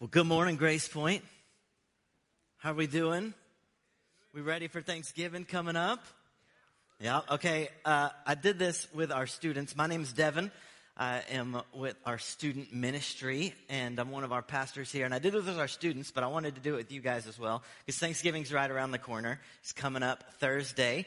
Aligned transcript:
Well, 0.00 0.08
good 0.10 0.26
morning, 0.26 0.56
Grace 0.56 0.88
Point. 0.88 1.22
How 2.56 2.70
are 2.70 2.74
we 2.74 2.86
doing? 2.86 3.34
We 4.32 4.40
ready 4.40 4.66
for 4.66 4.80
Thanksgiving 4.80 5.44
coming 5.44 5.76
up? 5.76 6.02
Yeah, 6.98 7.20
okay. 7.32 7.68
Uh, 7.84 8.08
I 8.26 8.34
did 8.34 8.58
this 8.58 8.88
with 8.94 9.12
our 9.12 9.26
students. 9.26 9.76
My 9.76 9.86
name 9.86 10.00
is 10.00 10.14
Devon. 10.14 10.52
I 10.96 11.20
am 11.32 11.60
with 11.74 11.96
our 12.06 12.16
student 12.16 12.72
ministry, 12.72 13.52
and 13.68 13.98
I'm 13.98 14.10
one 14.10 14.24
of 14.24 14.32
our 14.32 14.40
pastors 14.40 14.90
here. 14.90 15.04
And 15.04 15.12
I 15.12 15.18
did 15.18 15.34
this 15.34 15.44
with 15.44 15.58
our 15.58 15.68
students, 15.68 16.10
but 16.10 16.24
I 16.24 16.28
wanted 16.28 16.54
to 16.54 16.62
do 16.62 16.72
it 16.72 16.78
with 16.78 16.92
you 16.92 17.02
guys 17.02 17.26
as 17.26 17.38
well, 17.38 17.62
because 17.84 18.00
Thanksgiving's 18.00 18.54
right 18.54 18.70
around 18.70 18.92
the 18.92 18.98
corner. 18.98 19.38
It's 19.60 19.72
coming 19.72 20.02
up 20.02 20.24
Thursday. 20.38 21.04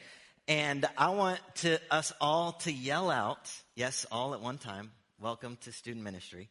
And 0.47 0.85
I 0.99 1.09
want 1.15 1.39
to, 1.61 1.79
us 1.89 2.13
all 2.21 2.51
to 2.51 2.71
yell 2.71 3.09
out, 3.09 3.51
yes, 3.73 4.05
all 4.11 4.35
at 4.35 4.41
one 4.41 4.59
time, 4.59 4.91
welcome 5.19 5.57
to 5.61 5.71
student 5.71 6.03
ministry 6.03 6.49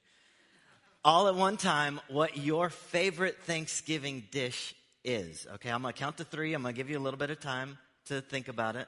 all 1.04 1.28
at 1.28 1.34
one 1.34 1.56
time 1.56 2.00
what 2.08 2.36
your 2.36 2.70
favorite 2.70 3.36
Thanksgiving 3.44 4.24
dish 4.30 4.74
is. 5.04 5.46
Okay, 5.54 5.70
I'm 5.70 5.82
gonna 5.82 5.92
count 5.92 6.18
to 6.18 6.24
three. 6.24 6.54
I'm 6.54 6.62
gonna 6.62 6.72
give 6.72 6.90
you 6.90 6.98
a 6.98 7.00
little 7.00 7.18
bit 7.18 7.30
of 7.30 7.40
time 7.40 7.78
to 8.06 8.20
think 8.20 8.48
about 8.48 8.76
it, 8.76 8.86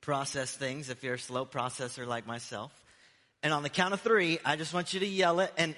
process 0.00 0.54
things 0.54 0.88
if 0.90 1.02
you're 1.02 1.14
a 1.14 1.18
slow 1.18 1.44
processor 1.44 2.06
like 2.06 2.26
myself. 2.26 2.72
And 3.42 3.52
on 3.52 3.62
the 3.62 3.68
count 3.68 3.92
of 3.92 4.00
three, 4.00 4.38
I 4.44 4.56
just 4.56 4.72
want 4.72 4.94
you 4.94 5.00
to 5.00 5.06
yell 5.06 5.40
it. 5.40 5.52
And 5.58 5.74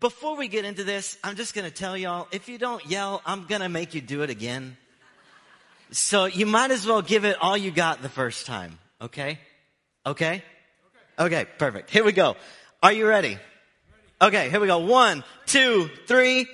before 0.00 0.36
we 0.36 0.48
get 0.48 0.64
into 0.64 0.84
this, 0.84 1.18
I'm 1.22 1.36
just 1.36 1.54
gonna 1.54 1.70
tell 1.70 1.96
y'all 1.96 2.26
if 2.32 2.48
you 2.48 2.58
don't 2.58 2.84
yell, 2.86 3.22
I'm 3.24 3.46
gonna 3.46 3.68
make 3.68 3.94
you 3.94 4.00
do 4.00 4.22
it 4.22 4.30
again. 4.30 4.76
So 5.92 6.24
you 6.26 6.46
might 6.46 6.70
as 6.70 6.86
well 6.86 7.02
give 7.02 7.24
it 7.24 7.36
all 7.40 7.56
you 7.56 7.70
got 7.70 8.02
the 8.02 8.08
first 8.08 8.46
time. 8.46 8.78
Okay? 9.00 9.38
Okay? 10.06 10.42
Okay, 11.18 11.46
perfect. 11.58 11.90
Here 11.90 12.04
we 12.04 12.12
go. 12.12 12.36
Are 12.82 12.92
you 12.92 13.06
ready? 13.06 13.38
Okay, 14.22 14.50
here 14.50 14.60
we 14.60 14.66
go. 14.66 14.80
One, 14.80 15.24
two, 15.46 15.88
three. 16.06 16.46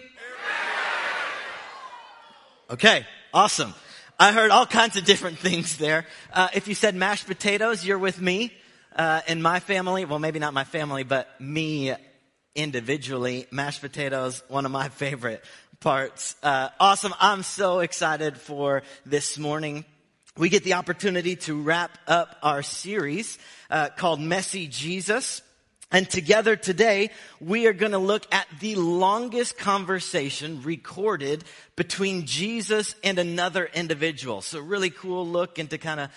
Okay, 2.70 3.04
awesome. 3.34 3.74
I 4.20 4.30
heard 4.30 4.52
all 4.52 4.66
kinds 4.66 4.96
of 4.96 5.04
different 5.04 5.38
things 5.38 5.76
there. 5.76 6.06
Uh, 6.32 6.46
if 6.54 6.68
you 6.68 6.76
said 6.76 6.94
mashed 6.94 7.26
potatoes, 7.26 7.84
you're 7.84 7.98
with 7.98 8.20
me. 8.20 8.52
Uh, 8.94 9.20
in 9.26 9.42
my 9.42 9.58
family, 9.58 10.04
well, 10.04 10.20
maybe 10.20 10.38
not 10.38 10.54
my 10.54 10.62
family, 10.62 11.02
but 11.02 11.28
me 11.40 11.92
individually, 12.54 13.48
mashed 13.50 13.80
potatoes, 13.80 14.44
one 14.46 14.64
of 14.64 14.70
my 14.70 14.88
favorite 14.88 15.44
parts. 15.80 16.36
Uh, 16.44 16.68
awesome. 16.78 17.14
I'm 17.18 17.42
so 17.42 17.80
excited 17.80 18.38
for 18.38 18.84
this 19.04 19.38
morning. 19.38 19.84
We 20.36 20.50
get 20.50 20.62
the 20.62 20.74
opportunity 20.74 21.34
to 21.34 21.60
wrap 21.60 21.98
up 22.06 22.36
our 22.44 22.62
series 22.62 23.38
uh, 23.70 23.88
called 23.88 24.20
Messy 24.20 24.68
Jesus. 24.68 25.42
And 25.92 26.08
together 26.10 26.56
today, 26.56 27.10
we 27.40 27.66
are 27.66 27.72
going 27.72 27.92
to 27.92 27.98
look 27.98 28.26
at 28.32 28.46
the 28.60 28.74
longest 28.74 29.56
conversation 29.56 30.62
recorded 30.62 31.44
between 31.76 32.26
Jesus 32.26 32.96
and 33.04 33.18
another 33.18 33.68
individual. 33.72 34.40
So 34.40 34.58
really 34.58 34.90
cool 34.90 35.26
look 35.26 35.58
into 35.58 35.78
kind 35.78 36.00
of 36.00 36.10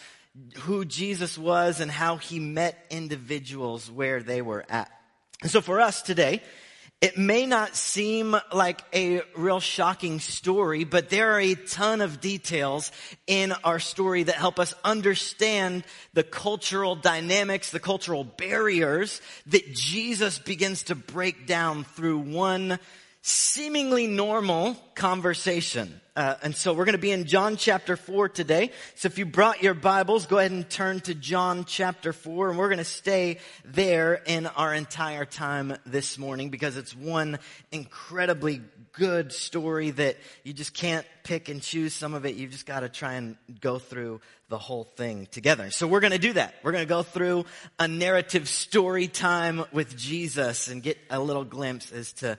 who 0.62 0.86
Jesus 0.86 1.38
was 1.38 1.82
and 1.82 1.92
how 1.92 2.18
he 2.18 2.40
met 2.40 2.84
individuals 2.90 3.92
where 3.92 4.24
they 4.24 4.42
were 4.42 4.66
at. 4.70 4.90
And 5.42 5.52
so 5.52 5.62
for 5.62 5.80
us 5.80 6.02
today, 6.02 6.42
it 7.02 7.18
may 7.18 7.46
not 7.46 7.78
seem 7.78 8.36
like 8.52 8.82
a 8.94 9.22
real 9.36 9.62
shocking 9.62 10.20
story, 10.20 10.84
but 10.84 11.10
there 11.10 11.32
are 11.32 11.40
a 11.40 11.56
ton 11.56 12.02
of 12.02 12.20
details 12.20 12.92
in 13.26 13.54
our 13.64 13.80
story 13.80 14.24
that 14.24 14.36
help 14.36 14.60
us 14.60 14.74
understand 14.84 15.86
the 16.14 16.24
cultural 16.24 16.96
dynamics, 16.96 17.72
the 17.72 17.80
cultural 17.80 18.26
barriers 18.26 19.22
that 19.46 19.74
Jesus 19.74 20.40
begins 20.40 20.84
to 20.84 20.96
break 20.96 21.48
down 21.48 21.86
through 21.86 22.20
one 22.20 22.80
seemingly 23.22 24.08
normal 24.08 24.76
conversation. 24.96 26.02
Uh, 26.20 26.36
and 26.42 26.54
so 26.54 26.74
we're 26.74 26.84
going 26.84 26.92
to 26.92 27.00
be 27.00 27.12
in 27.12 27.24
John 27.24 27.56
chapter 27.56 27.96
4 27.96 28.28
today. 28.28 28.72
So 28.96 29.06
if 29.06 29.18
you 29.18 29.26
brought 29.26 29.64
your 29.64 29.74
Bibles, 29.74 30.26
go 30.26 30.38
ahead 30.38 30.52
and 30.52 30.70
turn 30.70 31.00
to 31.02 31.16
John 31.16 31.64
chapter 31.64 32.12
4 32.12 32.50
and 32.50 32.58
we're 32.58 32.68
going 32.68 32.80
to 32.80 32.84
stay 32.84 33.38
there 33.64 34.16
in 34.26 34.46
our 34.46 34.74
entire 34.74 35.24
time 35.24 35.78
this 35.86 36.18
morning 36.18 36.50
because 36.50 36.76
it's 36.76 36.94
one 36.94 37.40
incredibly 37.72 38.62
good 38.92 39.32
story 39.32 39.92
that 39.92 40.18
you 40.44 40.52
just 40.52 40.74
can't 40.74 41.06
pick 41.24 41.48
and 41.48 41.62
choose 41.62 41.94
some 41.94 42.14
of 42.14 42.26
it. 42.26 42.36
You've 42.36 42.52
just 42.52 42.66
got 42.66 42.82
to 42.82 42.90
try 42.90 43.14
and 43.14 43.38
go 43.62 43.80
through 43.80 44.20
the 44.50 44.58
whole 44.58 44.84
thing 44.84 45.26
together. 45.32 45.72
So 45.72 45.88
we're 45.88 46.02
going 46.02 46.12
to 46.12 46.20
do 46.20 46.34
that. 46.34 46.54
We're 46.64 46.74
going 46.74 46.84
to 46.84 46.90
go 46.90 47.04
through 47.04 47.46
a 47.80 47.88
narrative 47.88 48.50
story 48.50 49.08
time 49.08 49.64
with 49.72 49.96
Jesus 49.96 50.68
and 50.68 50.84
get 50.84 50.98
a 51.10 51.22
little 51.22 51.46
glimpse 51.46 51.94
as 51.94 52.12
to 52.14 52.38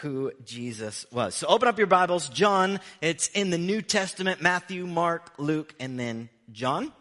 who 0.00 0.32
Jesus 0.44 1.06
was. 1.12 1.34
So 1.34 1.46
open 1.46 1.68
up 1.68 1.78
your 1.78 1.86
Bibles. 1.86 2.28
John, 2.28 2.80
it's 3.00 3.28
in 3.28 3.50
the 3.50 3.58
New 3.58 3.82
Testament, 3.82 4.40
Matthew, 4.40 4.86
Mark, 4.86 5.32
Luke, 5.38 5.74
and 5.78 5.98
then 5.98 6.28
John. 6.50 6.92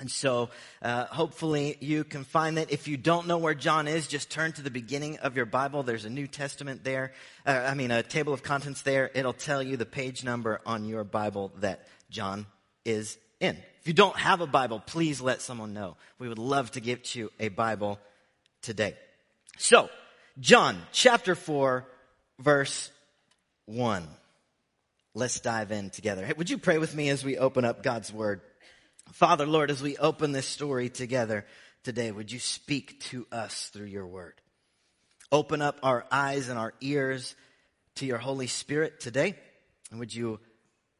And 0.00 0.10
so, 0.10 0.50
uh, 0.82 1.04
hopefully 1.04 1.76
you 1.80 2.02
can 2.02 2.24
find 2.24 2.58
that. 2.58 2.72
If 2.72 2.88
you 2.88 2.96
don't 2.96 3.28
know 3.28 3.38
where 3.38 3.54
John 3.54 3.86
is, 3.86 4.08
just 4.08 4.28
turn 4.28 4.52
to 4.52 4.62
the 4.62 4.70
beginning 4.70 5.18
of 5.18 5.36
your 5.36 5.46
Bible. 5.46 5.84
There's 5.84 6.04
a 6.04 6.10
New 6.10 6.26
Testament 6.26 6.82
there. 6.82 7.12
Uh, 7.46 7.64
I 7.64 7.74
mean, 7.74 7.92
a 7.92 8.02
table 8.02 8.32
of 8.32 8.42
contents 8.42 8.82
there. 8.82 9.10
It'll 9.14 9.32
tell 9.32 9.62
you 9.62 9.76
the 9.76 9.86
page 9.86 10.24
number 10.24 10.60
on 10.66 10.84
your 10.84 11.04
Bible 11.04 11.52
that 11.60 11.86
John 12.10 12.46
is 12.84 13.16
in. 13.38 13.56
If 13.80 13.86
you 13.86 13.94
don't 13.94 14.16
have 14.16 14.40
a 14.40 14.46
Bible, 14.48 14.82
please 14.84 15.20
let 15.20 15.40
someone 15.40 15.74
know. 15.74 15.96
We 16.18 16.28
would 16.28 16.38
love 16.38 16.72
to 16.72 16.80
give 16.80 17.14
you 17.14 17.30
a 17.38 17.48
Bible 17.48 18.00
today. 18.62 18.96
So, 19.58 19.90
John 20.40 20.82
chapter 20.90 21.36
4, 21.36 21.86
verse 22.38 22.90
1. 23.66 24.06
Let's 25.14 25.40
dive 25.40 25.70
in 25.70 25.90
together. 25.90 26.24
Hey, 26.24 26.34
would 26.36 26.50
you 26.50 26.58
pray 26.58 26.78
with 26.78 26.94
me 26.94 27.08
as 27.08 27.24
we 27.24 27.38
open 27.38 27.64
up 27.64 27.82
God's 27.82 28.12
word? 28.12 28.40
Father, 29.12 29.46
Lord, 29.46 29.70
as 29.70 29.82
we 29.82 29.96
open 29.96 30.32
this 30.32 30.46
story 30.46 30.88
together 30.88 31.46
today, 31.84 32.10
would 32.10 32.32
you 32.32 32.40
speak 32.40 33.00
to 33.10 33.26
us 33.30 33.70
through 33.72 33.86
your 33.86 34.06
word? 34.06 34.34
Open 35.30 35.62
up 35.62 35.78
our 35.82 36.04
eyes 36.10 36.48
and 36.48 36.58
our 36.58 36.74
ears 36.80 37.36
to 37.96 38.06
your 38.06 38.18
Holy 38.18 38.46
Spirit 38.46 39.00
today. 39.00 39.36
And 39.90 40.00
would 40.00 40.14
you 40.14 40.40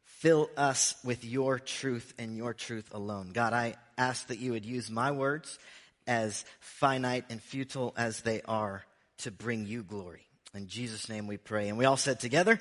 fill 0.03 0.49
us 0.55 0.95
with 1.03 1.25
your 1.25 1.59
truth 1.59 2.13
and 2.17 2.37
your 2.37 2.53
truth 2.53 2.93
alone? 2.93 3.31
God, 3.33 3.53
I 3.53 3.75
ask 3.97 4.27
that 4.27 4.39
you 4.39 4.51
would 4.53 4.65
use 4.65 4.89
my 4.89 5.11
words 5.11 5.59
as 6.07 6.45
finite 6.59 7.25
and 7.29 7.41
futile 7.41 7.93
as 7.97 8.21
they 8.21 8.41
are 8.43 8.85
to 9.19 9.31
bring 9.31 9.65
you 9.65 9.83
glory. 9.83 10.25
In 10.55 10.67
Jesus' 10.67 11.09
name 11.09 11.27
we 11.27 11.35
pray. 11.35 11.67
And 11.67 11.77
we 11.77 11.83
all 11.83 11.97
said 11.97 12.19
together, 12.19 12.59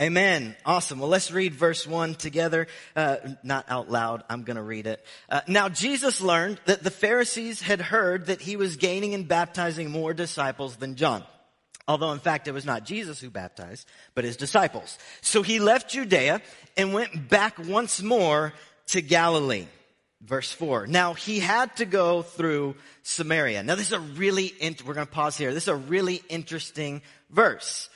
Amen. 0.00 0.54
Awesome. 0.66 0.98
Well, 0.98 1.08
let's 1.08 1.32
read 1.32 1.54
verse 1.54 1.86
one 1.86 2.14
together. 2.14 2.66
Uh, 2.94 3.16
not 3.42 3.64
out 3.68 3.90
loud. 3.90 4.22
I'm 4.28 4.42
going 4.42 4.58
to 4.58 4.62
read 4.62 4.86
it. 4.86 5.04
Uh, 5.28 5.40
now 5.48 5.70
Jesus 5.70 6.20
learned 6.20 6.60
that 6.66 6.82
the 6.82 6.90
Pharisees 6.90 7.62
had 7.62 7.80
heard 7.80 8.26
that 8.26 8.42
he 8.42 8.56
was 8.56 8.76
gaining 8.76 9.14
and 9.14 9.26
baptizing 9.26 9.90
more 9.90 10.12
disciples 10.12 10.76
than 10.76 10.96
John. 10.96 11.24
Although 11.88 12.12
in 12.12 12.18
fact 12.18 12.46
it 12.46 12.52
was 12.52 12.66
not 12.66 12.84
Jesus 12.84 13.20
who 13.20 13.30
baptized, 13.30 13.88
but 14.14 14.24
his 14.24 14.36
disciples. 14.36 14.98
So 15.22 15.42
he 15.42 15.60
left 15.60 15.90
Judea 15.90 16.42
and 16.76 16.92
went 16.92 17.28
back 17.30 17.58
once 17.58 18.02
more 18.02 18.52
to 18.88 19.00
Galilee. 19.00 19.66
Verse 20.22 20.50
4. 20.50 20.86
Now 20.88 21.14
he 21.14 21.38
had 21.38 21.76
to 21.76 21.84
go 21.84 22.22
through 22.22 22.74
Samaria. 23.02 23.62
Now 23.62 23.76
this 23.76 23.88
is 23.88 23.92
a 23.92 24.00
really, 24.00 24.46
in- 24.46 24.76
we're 24.84 24.94
going 24.94 25.06
to 25.06 25.12
pause 25.12 25.36
here. 25.36 25.54
This 25.54 25.64
is 25.64 25.68
a 25.68 25.76
really 25.76 26.22
interesting 26.28 27.02
verse. 27.30 27.88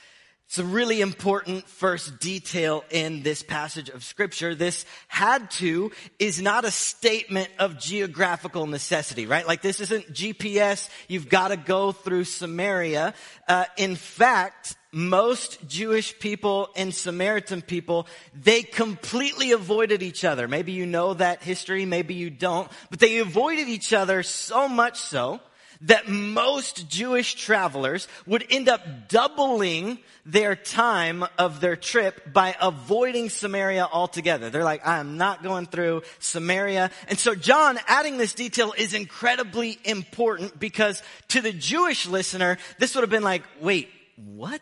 It's 0.51 0.59
a 0.59 0.65
really 0.65 0.99
important 0.99 1.65
first 1.65 2.19
detail 2.19 2.83
in 2.89 3.23
this 3.23 3.41
passage 3.41 3.87
of 3.87 4.03
scripture. 4.03 4.53
This 4.53 4.85
had 5.07 5.49
to 5.51 5.93
is 6.19 6.41
not 6.41 6.65
a 6.65 6.71
statement 6.71 7.47
of 7.57 7.79
geographical 7.79 8.67
necessity, 8.67 9.27
right? 9.27 9.47
Like 9.47 9.61
this 9.61 9.79
isn't 9.79 10.11
GPS. 10.11 10.89
You've 11.07 11.29
got 11.29 11.49
to 11.49 11.55
go 11.55 11.93
through 11.93 12.25
Samaria. 12.25 13.13
Uh, 13.47 13.63
in 13.77 13.95
fact, 13.95 14.75
most 14.91 15.65
Jewish 15.69 16.19
people 16.19 16.67
and 16.75 16.93
Samaritan 16.93 17.61
people, 17.61 18.07
they 18.35 18.61
completely 18.61 19.53
avoided 19.53 20.03
each 20.03 20.25
other. 20.25 20.49
Maybe 20.49 20.73
you 20.73 20.85
know 20.85 21.13
that 21.13 21.41
history, 21.43 21.85
maybe 21.85 22.15
you 22.15 22.29
don't, 22.29 22.69
but 22.89 22.99
they 22.99 23.19
avoided 23.19 23.69
each 23.69 23.93
other 23.93 24.21
so 24.21 24.67
much 24.67 24.99
so 24.99 25.39
that 25.81 26.07
most 26.07 26.89
Jewish 26.89 27.35
travelers 27.35 28.07
would 28.25 28.45
end 28.49 28.69
up 28.69 29.09
doubling 29.09 29.97
their 30.25 30.55
time 30.55 31.25
of 31.37 31.59
their 31.59 31.75
trip 31.75 32.31
by 32.31 32.55
avoiding 32.61 33.29
Samaria 33.29 33.87
altogether. 33.91 34.49
They're 34.49 34.63
like, 34.63 34.85
I 34.85 34.99
am 34.99 35.17
not 35.17 35.41
going 35.41 35.65
through 35.65 36.03
Samaria. 36.19 36.91
And 37.07 37.17
so 37.17 37.33
John 37.33 37.79
adding 37.87 38.17
this 38.17 38.33
detail 38.33 38.73
is 38.77 38.93
incredibly 38.93 39.79
important 39.83 40.59
because 40.59 41.01
to 41.29 41.41
the 41.41 41.51
Jewish 41.51 42.05
listener, 42.05 42.57
this 42.77 42.93
would 42.93 43.01
have 43.01 43.09
been 43.09 43.23
like, 43.23 43.43
wait, 43.59 43.89
what? 44.15 44.61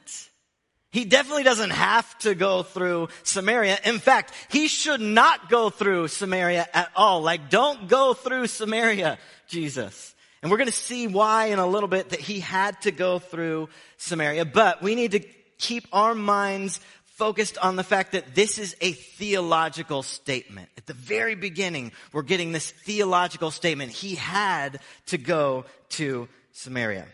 He 0.92 1.06
definitely 1.06 1.44
doesn't 1.44 1.69
have 1.69 2.18
to 2.19 2.33
go 2.33 2.63
through 2.63 3.10
Samaria. 3.24 3.77
In 3.83 4.00
fact, 4.00 4.33
he 4.50 4.68
should 4.68 5.01
not 5.01 5.50
go 5.50 5.69
through 5.69 6.07
Samaria 6.07 6.68
at 6.74 6.89
all. 6.95 7.21
Like, 7.21 7.50
don't 7.50 7.88
go 7.88 8.13
through 8.13 8.48
Samaria, 8.48 9.19
Jesus. 9.48 10.16
And 10.41 10.50
we're 10.50 10.57
going 10.57 10.68
to 10.68 10.74
see 10.74 11.07
why 11.07 11.47
in 11.47 11.59
a 11.59 11.68
little 11.68 11.89
bit 11.89 12.09
that 12.09 12.19
he 12.19 12.39
had 12.39 12.81
to 12.81 12.91
go 12.91 13.19
through 13.19 13.69
Samaria. 13.97 14.45
But 14.45 14.81
we 14.81 14.95
need 14.95 15.12
to 15.12 15.19
keep 15.57 15.88
our 15.91 16.15
minds 16.15 16.80
focused 17.19 17.57
on 17.57 17.75
the 17.75 17.83
fact 17.83 18.13
that 18.13 18.33
this 18.33 18.57
is 18.57 18.77
a 18.80 18.94
theological 18.94 20.01
statement. 20.03 20.69
At 20.77 20.86
the 20.86 20.94
very 20.94 21.36
beginning, 21.36 21.91
we're 22.13 22.21
getting 22.21 22.53
this 22.53 22.71
theological 22.71 23.51
statement. 23.51 23.91
He 23.91 24.15
had 24.15 24.80
to 25.07 25.18
go 25.18 25.65
to 25.89 26.30
Samaria. 26.53 27.06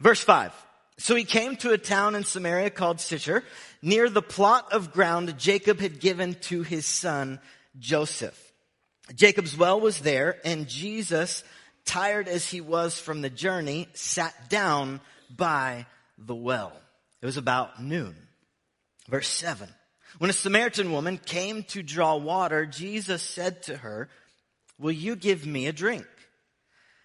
Verse 0.00 0.20
5. 0.20 0.52
So 0.98 1.14
he 1.14 1.24
came 1.24 1.56
to 1.56 1.72
a 1.72 1.78
town 1.78 2.16
in 2.16 2.24
Samaria 2.24 2.70
called 2.70 3.00
Sychar, 3.00 3.44
near 3.82 4.08
the 4.08 4.22
plot 4.22 4.72
of 4.72 4.92
ground 4.92 5.38
Jacob 5.38 5.78
had 5.78 6.00
given 6.00 6.34
to 6.42 6.62
his 6.62 6.86
son 6.86 7.38
Joseph. 7.78 8.52
Jacob's 9.14 9.56
well 9.56 9.80
was 9.80 10.00
there, 10.00 10.38
and 10.44 10.68
Jesus, 10.68 11.44
tired 11.84 12.28
as 12.28 12.48
he 12.48 12.60
was 12.60 12.98
from 12.98 13.22
the 13.22 13.30
journey, 13.30 13.88
sat 13.94 14.48
down 14.48 15.00
by 15.34 15.86
the 16.18 16.34
well. 16.34 16.72
It 17.22 17.26
was 17.26 17.36
about 17.36 17.82
noon. 17.82 18.14
Verse 19.08 19.28
7. 19.28 19.68
When 20.18 20.30
a 20.30 20.34
Samaritan 20.34 20.92
woman 20.92 21.18
came 21.18 21.64
to 21.64 21.82
draw 21.82 22.16
water, 22.16 22.66
Jesus 22.66 23.22
said 23.22 23.62
to 23.64 23.76
her, 23.76 24.08
Will 24.78 24.92
you 24.92 25.16
give 25.16 25.46
me 25.46 25.66
a 25.66 25.72
drink? 25.72 26.06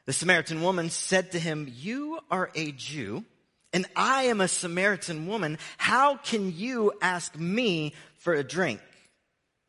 The 0.05 0.13
Samaritan 0.13 0.61
woman 0.61 0.89
said 0.89 1.31
to 1.31 1.39
him, 1.39 1.71
You 1.71 2.19
are 2.31 2.49
a 2.55 2.71
Jew, 2.71 3.25
and 3.73 3.85
I 3.95 4.23
am 4.23 4.41
a 4.41 4.47
Samaritan 4.47 5.27
woman. 5.27 5.57
How 5.77 6.17
can 6.17 6.55
you 6.55 6.93
ask 7.01 7.35
me 7.35 7.93
for 8.17 8.33
a 8.33 8.43
drink? 8.43 8.81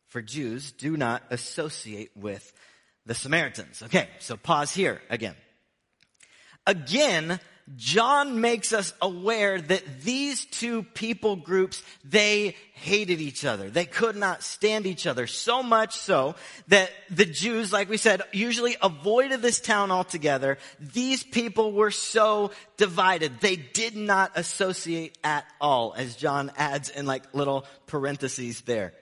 For 0.09 0.23
Jews 0.23 0.73
do 0.73 0.97
not 0.97 1.23
associate 1.31 2.11
with 2.17 2.53
the 3.11 3.15
Samaritans. 3.17 3.83
Okay, 3.83 4.09
so 4.21 4.37
pause 4.37 4.71
here 4.71 5.03
again. 5.11 5.35
Again, 6.65 7.41
John 7.75 8.41
makes 8.41 8.73
us 8.73 8.95
aware 9.03 9.61
that 9.61 10.03
these 10.03 10.45
two 10.45 10.85
people 10.85 11.35
groups, 11.35 11.83
they 12.05 12.55
hated 12.75 13.21
each 13.21 13.45
other. 13.45 13.69
They 13.69 13.85
could 13.85 14.15
not 14.15 14.45
stand 14.45 14.87
each 14.87 15.09
other. 15.09 15.27
So 15.27 15.61
much 15.61 15.97
so 15.97 16.37
that 16.69 16.93
the 17.11 17.25
Jews, 17.25 17.73
like 17.73 17.89
we 17.89 17.97
said, 17.97 18.23
usually 18.31 18.77
avoided 18.81 19.43
this 19.43 19.59
town 19.59 19.91
altogether. 19.91 20.59
These 20.79 21.25
people 21.25 21.73
were 21.73 21.91
so 21.91 22.53
divided. 22.77 23.41
They 23.41 23.57
did 23.57 23.97
not 23.97 24.31
associate 24.37 25.19
at 25.25 25.47
all, 25.61 25.95
as 25.97 26.15
John 26.15 26.53
adds 26.57 26.91
in 26.91 27.07
like 27.07 27.35
little 27.35 27.67
parentheses 27.89 28.61
there. 28.61 28.95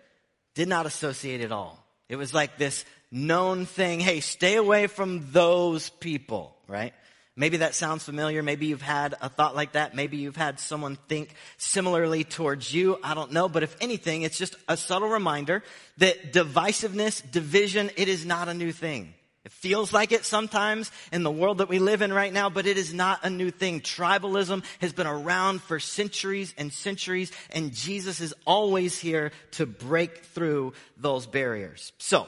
Did 0.54 0.69
not 0.69 0.87
associate 0.87 1.43
at 1.43 1.52
all. 1.52 1.84
It 2.08 2.16
was 2.16 2.32
like 2.32 2.56
this 2.56 2.87
known 3.10 3.66
thing. 3.66 4.00
Hey, 4.00 4.20
stay 4.20 4.56
away 4.56 4.87
from 4.87 5.26
those 5.32 5.90
people, 5.90 6.56
right? 6.66 6.93
Maybe 7.38 7.58
that 7.58 7.76
sounds 7.76 8.02
familiar. 8.02 8.43
Maybe 8.43 8.66
you've 8.66 8.82
had 8.82 9.14
a 9.20 9.28
thought 9.28 9.55
like 9.55 9.72
that. 9.72 9.94
Maybe 9.94 10.16
you've 10.16 10.34
had 10.34 10.58
someone 10.58 10.99
think 11.08 11.34
similarly 11.56 12.25
towards 12.25 12.75
you. 12.75 12.99
I 13.02 13.14
don't 13.14 13.31
know. 13.31 13.49
But 13.49 13.62
if 13.62 13.76
anything, 13.81 14.22
it's 14.22 14.37
just 14.37 14.56
a 14.66 14.76
subtle 14.76 15.08
reminder 15.08 15.62
that 15.99 16.32
divisiveness, 16.32 17.22
division, 17.31 17.90
it 17.96 18.08
is 18.08 18.26
not 18.26 18.49
a 18.49 18.55
new 18.55 18.72
thing. 18.72 19.14
It 19.44 19.52
feels 19.52 19.93
like 19.93 20.11
it 20.11 20.25
sometimes 20.25 20.90
in 21.12 21.22
the 21.22 21.31
world 21.31 21.58
that 21.58 21.69
we 21.69 21.78
live 21.78 22.02
in 22.02 22.12
right 22.12 22.32
now, 22.32 22.50
but 22.50 22.66
it 22.66 22.76
is 22.76 22.93
not 22.93 23.20
a 23.25 23.31
new 23.31 23.52
thing. 23.52 23.81
Tribalism 23.81 24.64
has 24.81 24.93
been 24.93 25.06
around 25.06 25.62
for 25.62 25.78
centuries 25.78 26.52
and 26.58 26.72
centuries, 26.72 27.31
and 27.50 27.72
Jesus 27.72 28.20
is 28.20 28.34
always 28.46 28.99
here 28.99 29.31
to 29.52 29.64
break 29.64 30.25
through 30.25 30.72
those 30.96 31.26
barriers. 31.26 31.93
So, 31.99 32.26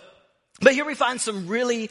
but 0.61 0.73
here 0.75 0.85
we 0.85 0.95
find 0.95 1.21
some 1.21 1.47
really 1.47 1.91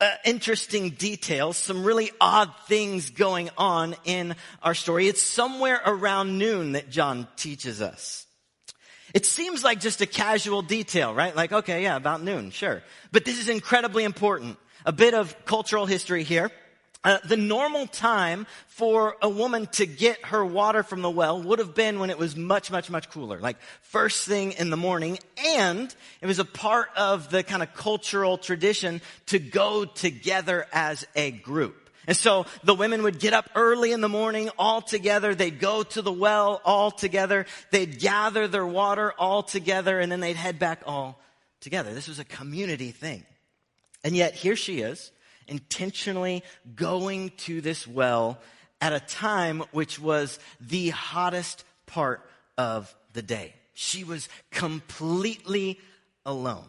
uh, 0.00 0.10
interesting 0.24 0.90
details, 0.90 1.56
some 1.56 1.84
really 1.84 2.10
odd 2.20 2.50
things 2.66 3.10
going 3.10 3.50
on 3.58 3.94
in 4.04 4.34
our 4.62 4.74
story. 4.74 5.08
It's 5.08 5.22
somewhere 5.22 5.80
around 5.84 6.38
noon 6.38 6.72
that 6.72 6.90
John 6.90 7.28
teaches 7.36 7.82
us. 7.82 8.26
It 9.12 9.26
seems 9.26 9.64
like 9.64 9.80
just 9.80 10.00
a 10.00 10.06
casual 10.06 10.62
detail, 10.62 11.14
right? 11.14 11.34
Like, 11.34 11.52
okay, 11.52 11.82
yeah, 11.82 11.96
about 11.96 12.22
noon, 12.22 12.50
sure. 12.50 12.82
But 13.12 13.24
this 13.24 13.38
is 13.38 13.48
incredibly 13.48 14.04
important. 14.04 14.56
A 14.86 14.92
bit 14.92 15.14
of 15.14 15.44
cultural 15.44 15.84
history 15.84 16.22
here. 16.22 16.50
Uh, 17.02 17.16
the 17.24 17.36
normal 17.36 17.86
time 17.86 18.46
for 18.66 19.16
a 19.22 19.28
woman 19.28 19.66
to 19.66 19.86
get 19.86 20.22
her 20.26 20.44
water 20.44 20.82
from 20.82 21.00
the 21.00 21.10
well 21.10 21.42
would 21.42 21.58
have 21.58 21.74
been 21.74 21.98
when 21.98 22.10
it 22.10 22.18
was 22.18 22.36
much, 22.36 22.70
much, 22.70 22.90
much 22.90 23.08
cooler, 23.08 23.40
like 23.40 23.56
first 23.80 24.28
thing 24.28 24.52
in 24.52 24.68
the 24.68 24.76
morning. 24.76 25.18
And 25.56 25.94
it 26.20 26.26
was 26.26 26.38
a 26.38 26.44
part 26.44 26.88
of 26.96 27.30
the 27.30 27.42
kind 27.42 27.62
of 27.62 27.72
cultural 27.72 28.36
tradition 28.36 29.00
to 29.26 29.38
go 29.38 29.86
together 29.86 30.66
as 30.74 31.06
a 31.16 31.30
group. 31.30 31.88
And 32.06 32.16
so 32.16 32.44
the 32.64 32.74
women 32.74 33.02
would 33.04 33.18
get 33.18 33.32
up 33.32 33.48
early 33.54 33.92
in 33.92 34.02
the 34.02 34.08
morning 34.08 34.50
all 34.58 34.82
together. 34.82 35.34
They'd 35.34 35.58
go 35.58 35.82
to 35.82 36.02
the 36.02 36.12
well 36.12 36.60
all 36.66 36.90
together. 36.90 37.46
They'd 37.70 37.98
gather 37.98 38.46
their 38.46 38.66
water 38.66 39.14
all 39.18 39.42
together 39.42 40.00
and 40.00 40.12
then 40.12 40.20
they'd 40.20 40.36
head 40.36 40.58
back 40.58 40.82
all 40.84 41.18
together. 41.60 41.94
This 41.94 42.08
was 42.08 42.18
a 42.18 42.24
community 42.24 42.90
thing. 42.90 43.24
And 44.04 44.14
yet 44.14 44.34
here 44.34 44.56
she 44.56 44.80
is 44.80 45.12
intentionally 45.50 46.42
going 46.74 47.30
to 47.38 47.60
this 47.60 47.86
well 47.86 48.38
at 48.80 48.92
a 48.92 49.00
time 49.00 49.62
which 49.72 49.98
was 49.98 50.38
the 50.60 50.90
hottest 50.90 51.64
part 51.86 52.26
of 52.56 52.94
the 53.12 53.22
day. 53.22 53.54
She 53.74 54.04
was 54.04 54.28
completely 54.50 55.78
alone. 56.24 56.64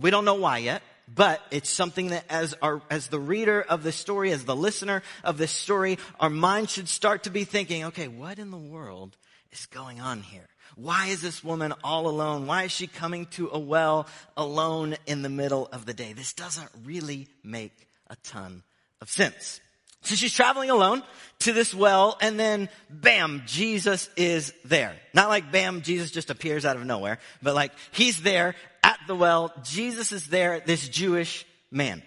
We 0.00 0.10
don't 0.10 0.24
know 0.24 0.34
why 0.34 0.58
yet, 0.58 0.82
but 1.12 1.40
it's 1.50 1.70
something 1.70 2.08
that 2.08 2.24
as 2.28 2.54
our, 2.62 2.82
as 2.90 3.08
the 3.08 3.18
reader 3.18 3.62
of 3.62 3.82
the 3.82 3.92
story, 3.92 4.32
as 4.32 4.44
the 4.44 4.56
listener 4.56 5.02
of 5.24 5.38
this 5.38 5.50
story, 5.50 5.98
our 6.20 6.30
mind 6.30 6.70
should 6.70 6.88
start 6.88 7.24
to 7.24 7.30
be 7.30 7.44
thinking, 7.44 7.84
okay, 7.84 8.08
what 8.08 8.38
in 8.38 8.50
the 8.50 8.58
world 8.58 9.16
is 9.50 9.66
going 9.66 10.00
on 10.00 10.22
here? 10.22 10.46
Why 10.76 11.06
is 11.06 11.22
this 11.22 11.42
woman 11.42 11.72
all 11.82 12.08
alone? 12.08 12.46
Why 12.46 12.64
is 12.64 12.72
she 12.72 12.86
coming 12.86 13.26
to 13.32 13.48
a 13.52 13.58
well 13.58 14.06
alone 14.36 14.96
in 15.06 15.22
the 15.22 15.28
middle 15.28 15.68
of 15.72 15.86
the 15.86 15.94
day? 15.94 16.12
This 16.12 16.34
doesn't 16.34 16.70
really 16.84 17.28
make 17.42 17.87
a 18.10 18.16
ton 18.24 18.62
of 19.00 19.10
sense. 19.10 19.60
So 20.02 20.14
she's 20.14 20.32
traveling 20.32 20.70
alone 20.70 21.02
to 21.40 21.52
this 21.52 21.74
well 21.74 22.16
and 22.20 22.38
then 22.38 22.68
bam, 22.88 23.42
Jesus 23.46 24.08
is 24.16 24.52
there. 24.64 24.94
Not 25.12 25.28
like 25.28 25.50
bam, 25.50 25.82
Jesus 25.82 26.10
just 26.10 26.30
appears 26.30 26.64
out 26.64 26.76
of 26.76 26.84
nowhere, 26.84 27.18
but 27.42 27.54
like 27.54 27.72
he's 27.90 28.22
there 28.22 28.54
at 28.82 28.98
the 29.06 29.14
well. 29.14 29.52
Jesus 29.64 30.12
is 30.12 30.26
there, 30.28 30.60
this 30.60 30.88
Jewish 30.88 31.44
man. 31.70 32.02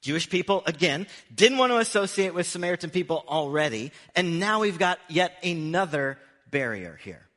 Jewish 0.00 0.28
people, 0.30 0.62
again, 0.66 1.06
didn't 1.34 1.58
want 1.58 1.72
to 1.72 1.78
associate 1.78 2.34
with 2.34 2.46
Samaritan 2.46 2.90
people 2.90 3.22
already, 3.28 3.92
and 4.16 4.40
now 4.40 4.60
we've 4.60 4.78
got 4.78 4.98
yet 5.08 5.32
another 5.44 6.18
barrier 6.50 6.98
here. 7.02 7.29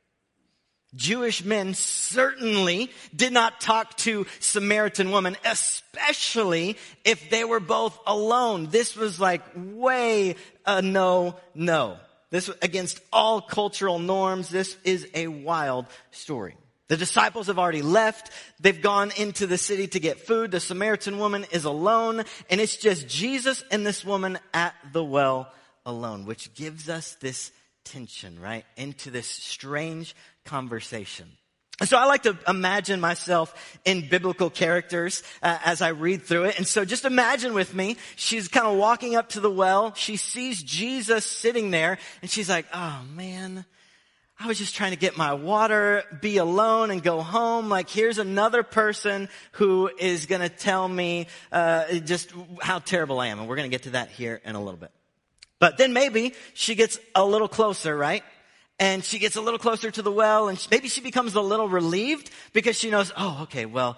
Jewish 0.94 1.44
men 1.44 1.74
certainly 1.74 2.90
did 3.14 3.32
not 3.32 3.60
talk 3.60 3.96
to 3.98 4.26
Samaritan 4.40 5.10
women, 5.10 5.36
especially 5.44 6.76
if 7.04 7.30
they 7.30 7.44
were 7.44 7.60
both 7.60 7.98
alone. 8.06 8.68
This 8.70 8.96
was 8.96 9.18
like 9.18 9.42
way 9.56 10.36
a 10.66 10.82
no, 10.82 11.36
no. 11.54 11.98
This 12.30 12.48
was 12.48 12.56
against 12.62 13.00
all 13.12 13.40
cultural 13.40 13.98
norms. 13.98 14.48
This 14.48 14.76
is 14.84 15.06
a 15.14 15.28
wild 15.28 15.86
story. 16.10 16.56
The 16.88 16.96
disciples 16.96 17.46
have 17.46 17.58
already 17.58 17.82
left. 17.82 18.30
They've 18.60 18.80
gone 18.80 19.10
into 19.16 19.46
the 19.46 19.56
city 19.56 19.86
to 19.88 20.00
get 20.00 20.20
food. 20.20 20.50
The 20.50 20.60
Samaritan 20.60 21.18
woman 21.18 21.46
is 21.50 21.64
alone 21.64 22.24
and 22.50 22.60
it's 22.60 22.76
just 22.76 23.08
Jesus 23.08 23.64
and 23.70 23.86
this 23.86 24.04
woman 24.04 24.38
at 24.52 24.74
the 24.92 25.02
well 25.02 25.52
alone, 25.86 26.26
which 26.26 26.54
gives 26.54 26.88
us 26.88 27.14
this 27.20 27.52
tension, 27.84 28.38
right? 28.38 28.64
Into 28.76 29.10
this 29.10 29.28
strange 29.28 30.14
conversation. 30.44 31.26
So 31.82 31.98
I 31.98 32.04
like 32.04 32.22
to 32.22 32.38
imagine 32.46 33.00
myself 33.00 33.78
in 33.84 34.08
biblical 34.08 34.48
characters 34.48 35.24
uh, 35.42 35.58
as 35.64 35.82
I 35.82 35.88
read 35.88 36.22
through 36.22 36.44
it. 36.44 36.56
And 36.56 36.66
so 36.66 36.84
just 36.84 37.04
imagine 37.04 37.52
with 37.52 37.74
me, 37.74 37.96
she's 38.14 38.46
kind 38.46 38.66
of 38.66 38.76
walking 38.76 39.16
up 39.16 39.30
to 39.30 39.40
the 39.40 39.50
well. 39.50 39.92
She 39.94 40.16
sees 40.16 40.62
Jesus 40.62 41.24
sitting 41.24 41.72
there 41.72 41.98
and 42.22 42.30
she's 42.30 42.48
like, 42.48 42.66
oh 42.72 43.02
man, 43.14 43.64
I 44.38 44.46
was 44.46 44.56
just 44.56 44.76
trying 44.76 44.92
to 44.92 44.98
get 44.98 45.16
my 45.16 45.34
water, 45.34 46.04
be 46.20 46.36
alone 46.36 46.92
and 46.92 47.02
go 47.02 47.20
home. 47.22 47.68
Like 47.68 47.90
here's 47.90 48.18
another 48.18 48.62
person 48.62 49.28
who 49.52 49.90
is 49.98 50.26
going 50.26 50.42
to 50.42 50.48
tell 50.48 50.86
me 50.86 51.26
uh, 51.50 51.94
just 51.98 52.32
how 52.62 52.78
terrible 52.78 53.18
I 53.18 53.28
am. 53.28 53.40
And 53.40 53.48
we're 53.48 53.56
going 53.56 53.68
to 53.68 53.74
get 53.74 53.82
to 53.84 53.90
that 53.90 54.10
here 54.10 54.40
in 54.44 54.54
a 54.54 54.62
little 54.62 54.78
bit. 54.78 54.92
But 55.58 55.76
then 55.76 55.92
maybe 55.92 56.34
she 56.52 56.76
gets 56.76 57.00
a 57.16 57.24
little 57.24 57.48
closer, 57.48 57.96
right? 57.96 58.22
And 58.78 59.04
she 59.04 59.18
gets 59.18 59.36
a 59.36 59.40
little 59.40 59.58
closer 59.58 59.90
to 59.90 60.02
the 60.02 60.10
well 60.10 60.48
and 60.48 60.66
maybe 60.70 60.88
she 60.88 61.00
becomes 61.00 61.34
a 61.34 61.40
little 61.40 61.68
relieved 61.68 62.30
because 62.52 62.78
she 62.78 62.90
knows, 62.90 63.12
oh, 63.16 63.40
okay, 63.42 63.66
well, 63.66 63.96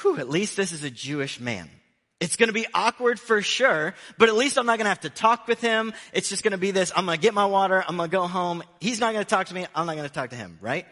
whew, 0.00 0.18
at 0.18 0.28
least 0.28 0.56
this 0.56 0.72
is 0.72 0.84
a 0.84 0.90
Jewish 0.90 1.40
man. 1.40 1.68
It's 2.20 2.36
going 2.36 2.48
to 2.48 2.52
be 2.52 2.66
awkward 2.74 3.18
for 3.18 3.40
sure, 3.40 3.94
but 4.18 4.28
at 4.28 4.34
least 4.34 4.58
I'm 4.58 4.66
not 4.66 4.76
going 4.76 4.84
to 4.84 4.90
have 4.90 5.00
to 5.00 5.10
talk 5.10 5.48
with 5.48 5.60
him. 5.60 5.94
It's 6.12 6.28
just 6.28 6.42
going 6.42 6.52
to 6.52 6.58
be 6.58 6.70
this. 6.70 6.92
I'm 6.94 7.06
going 7.06 7.16
to 7.16 7.22
get 7.22 7.32
my 7.32 7.46
water. 7.46 7.82
I'm 7.86 7.96
going 7.96 8.10
to 8.10 8.14
go 8.14 8.26
home. 8.26 8.62
He's 8.78 9.00
not 9.00 9.14
going 9.14 9.24
to 9.24 9.28
talk 9.28 9.46
to 9.46 9.54
me. 9.54 9.66
I'm 9.74 9.86
not 9.86 9.96
going 9.96 10.06
to 10.06 10.12
talk 10.12 10.30
to 10.30 10.36
him, 10.36 10.58
right? 10.60 10.86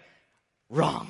Wrong. 0.71 1.09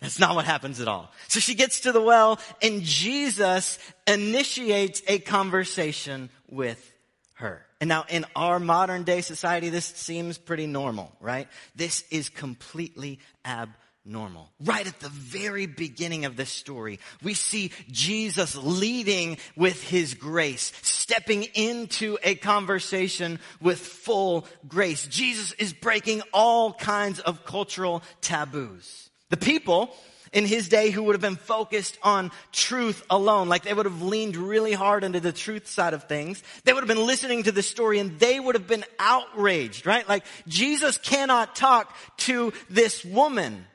That's 0.00 0.18
not 0.18 0.34
what 0.34 0.44
happens 0.44 0.80
at 0.80 0.88
all. 0.88 1.12
So 1.28 1.38
she 1.38 1.54
gets 1.54 1.80
to 1.82 1.92
the 1.92 2.02
well 2.02 2.40
and 2.60 2.82
Jesus 2.82 3.78
initiates 4.06 5.00
a 5.06 5.20
conversation 5.20 6.28
with 6.50 6.92
her. 7.34 7.64
And 7.82 7.88
now 7.88 8.04
in 8.08 8.24
our 8.36 8.60
modern 8.60 9.02
day 9.02 9.22
society, 9.22 9.68
this 9.68 9.86
seems 9.86 10.38
pretty 10.38 10.68
normal, 10.68 11.10
right? 11.18 11.48
This 11.74 12.04
is 12.12 12.28
completely 12.28 13.18
abnormal. 13.44 14.52
Right 14.60 14.86
at 14.86 15.00
the 15.00 15.08
very 15.08 15.66
beginning 15.66 16.24
of 16.24 16.36
this 16.36 16.48
story, 16.48 17.00
we 17.24 17.34
see 17.34 17.72
Jesus 17.90 18.54
leading 18.54 19.36
with 19.56 19.82
his 19.82 20.14
grace, 20.14 20.70
stepping 20.82 21.42
into 21.54 22.18
a 22.22 22.36
conversation 22.36 23.40
with 23.60 23.80
full 23.80 24.46
grace. 24.68 25.08
Jesus 25.08 25.50
is 25.54 25.72
breaking 25.72 26.22
all 26.32 26.72
kinds 26.72 27.18
of 27.18 27.44
cultural 27.44 28.04
taboos. 28.20 29.10
The 29.30 29.36
people 29.36 29.92
in 30.32 30.46
his 30.46 30.68
day 30.68 30.90
who 30.90 31.02
would 31.04 31.14
have 31.14 31.20
been 31.20 31.36
focused 31.36 31.98
on 32.02 32.30
truth 32.52 33.04
alone. 33.10 33.48
Like 33.48 33.62
they 33.62 33.74
would 33.74 33.86
have 33.86 34.02
leaned 34.02 34.36
really 34.36 34.72
hard 34.72 35.04
into 35.04 35.20
the 35.20 35.32
truth 35.32 35.68
side 35.68 35.94
of 35.94 36.04
things. 36.04 36.42
They 36.64 36.72
would 36.72 36.82
have 36.82 36.96
been 36.96 37.06
listening 37.06 37.44
to 37.44 37.52
the 37.52 37.62
story 37.62 37.98
and 37.98 38.18
they 38.18 38.40
would 38.40 38.54
have 38.54 38.66
been 38.66 38.84
outraged, 38.98 39.86
right? 39.86 40.08
Like 40.08 40.24
Jesus 40.48 40.96
cannot 40.98 41.54
talk 41.54 41.94
to 42.18 42.52
this 42.70 43.04
woman 43.04 43.66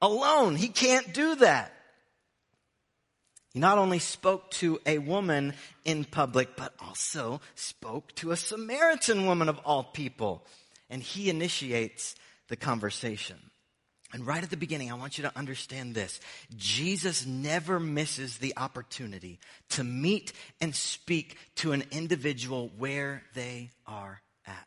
alone. 0.00 0.56
He 0.56 0.68
can't 0.68 1.12
do 1.12 1.36
that. 1.36 1.72
He 3.52 3.60
not 3.60 3.78
only 3.78 4.00
spoke 4.00 4.50
to 4.52 4.78
a 4.84 4.98
woman 4.98 5.54
in 5.84 6.04
public, 6.04 6.56
but 6.56 6.74
also 6.78 7.40
spoke 7.54 8.14
to 8.16 8.30
a 8.30 8.36
Samaritan 8.36 9.24
woman 9.24 9.48
of 9.48 9.58
all 9.64 9.82
people. 9.82 10.46
And 10.90 11.02
he 11.02 11.30
initiates 11.30 12.16
the 12.48 12.56
conversation. 12.56 13.38
And 14.12 14.26
right 14.26 14.42
at 14.42 14.50
the 14.50 14.56
beginning, 14.56 14.90
I 14.90 14.94
want 14.94 15.18
you 15.18 15.22
to 15.22 15.36
understand 15.36 15.94
this. 15.94 16.20
Jesus 16.56 17.26
never 17.26 17.80
misses 17.80 18.38
the 18.38 18.54
opportunity 18.56 19.40
to 19.70 19.84
meet 19.84 20.32
and 20.60 20.74
speak 20.74 21.36
to 21.56 21.72
an 21.72 21.82
individual 21.90 22.70
where 22.78 23.24
they 23.34 23.70
are 23.86 24.20
at. 24.46 24.66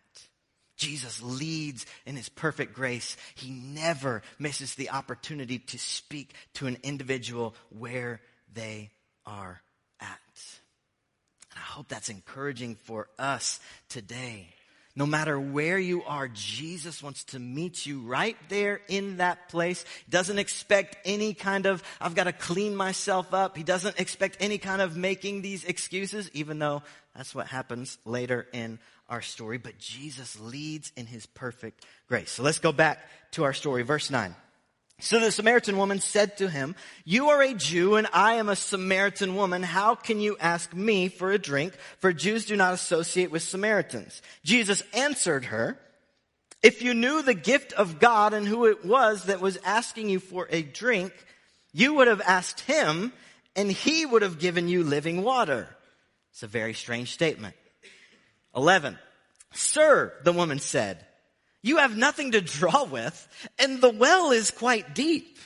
Jesus 0.75 1.22
leads 1.22 1.86
in 2.05 2.15
his 2.15 2.29
perfect 2.29 2.74
grace. 2.74 3.15
He 3.36 3.50
never 3.51 4.24
misses 4.39 4.75
the 4.75 4.89
opportunity 4.89 5.60
to 5.60 5.77
speak 5.77 6.34
to 6.55 6.67
an 6.67 6.77
individual 6.84 7.55
where 7.69 8.22
they 8.53 8.89
are 9.25 9.62
at. 10.01 10.19
And 11.51 11.58
I 11.58 11.74
hope 11.74 11.88
that's 11.88 12.10
encouraging 12.10 12.75
for 12.75 13.08
us 13.17 13.60
today. 13.89 14.50
No 14.96 15.05
matter 15.05 15.39
where 15.39 15.77
you 15.77 16.03
are, 16.03 16.27
Jesus 16.27 17.01
wants 17.01 17.24
to 17.25 17.39
meet 17.39 17.86
you 17.86 18.01
right 18.01 18.36
there 18.50 18.81
in 18.88 19.17
that 19.17 19.48
place. 19.50 19.86
He 20.05 20.12
doesn't 20.12 20.39
expect 20.39 20.98
any 21.05 21.34
kind 21.34 21.67
of, 21.67 21.84
I've 22.01 22.15
got 22.15 22.25
to 22.25 22.34
clean 22.34 22.75
myself 22.75 23.34
up. 23.34 23.55
He 23.55 23.63
doesn't 23.63 24.00
expect 24.00 24.38
any 24.39 24.58
kind 24.58 24.81
of 24.81 24.98
making 24.98 25.41
these 25.41 25.63
excuses, 25.63 26.29
even 26.34 26.60
though 26.60 26.84
that's 27.15 27.34
what 27.36 27.48
happens 27.48 27.98
later 28.03 28.48
in 28.51 28.79
our 29.08 29.22
story. 29.22 29.58
But 29.58 29.77
Jesus 29.77 30.39
leads 30.39 30.91
in 30.98 31.05
his 31.05 31.25
perfect 31.25 31.86
grace. 32.08 32.31
So 32.31 32.43
let's 32.43 32.60
go 32.60 32.72
back 32.72 33.00
to 33.31 33.43
our 33.43 33.53
story. 33.53 33.84
Verse 33.84 34.10
9. 34.10 34.36
So 35.01 35.20
the 35.20 35.32
Samaritan 35.32 35.77
woman 35.77 36.00
said 36.00 36.38
to 36.38 36.50
him, 36.50 36.75
You 37.06 37.29
are 37.29 37.41
a 37.41 37.53
Jew 37.53 37.96
and 37.96 38.08
I 38.12 38.34
am 38.34 38.50
a 38.50 38.56
Samaritan 38.56 39.36
woman. 39.36 39.63
How 39.63 39.96
can 39.96 40.20
you 40.20 40.36
ask 40.39 40.74
me 40.74 41.08
for 41.08 41.32
a 41.32 41.38
drink? 41.38 41.74
For 42.00 42.12
Jews 42.12 42.46
do 42.46 42.58
not 42.58 42.74
associate 42.74 43.32
with 43.32 43.41
Samaritans. 43.41 44.22
Jesus 44.44 44.84
answered 44.94 45.46
her, 45.46 45.79
If 46.62 46.82
you 46.82 46.94
knew 46.94 47.22
the 47.22 47.34
gift 47.34 47.72
of 47.72 48.00
God 48.00 48.34
and 48.34 48.46
who 48.46 48.65
it 48.65 48.86
was 48.86 49.25
that 49.25 49.39
was 49.39 49.58
asking 49.63 50.10
you 50.10 50.20
for 50.20 50.48
a 50.51 50.62
drink, 50.62 51.13
you 51.72 51.94
would 51.96 52.08
have 52.08 52.22
asked 52.22 52.62
him 52.62 53.13
and 53.56 53.72
he 53.72 54.06
would 54.06 54.22
have 54.22 54.38
given 54.39 54.68
you 54.68 54.84
living 54.84 55.24
water. 55.24 55.70
It's 56.32 56.44
a 56.44 56.48
very 56.48 56.74
strange 56.74 57.13
statement. 57.13 57.56
11. 58.53 59.00
Sir, 59.53 60.13
the 60.24 60.34
woman 60.34 60.60
said, 60.60 61.06
you 61.61 61.77
have 61.77 61.97
nothing 61.97 62.31
to 62.31 62.41
draw 62.41 62.83
with, 62.85 63.27
and 63.57 63.81
the 63.81 63.89
well 63.89 64.31
is 64.31 64.51
quite 64.51 64.95
deep. 64.95 65.37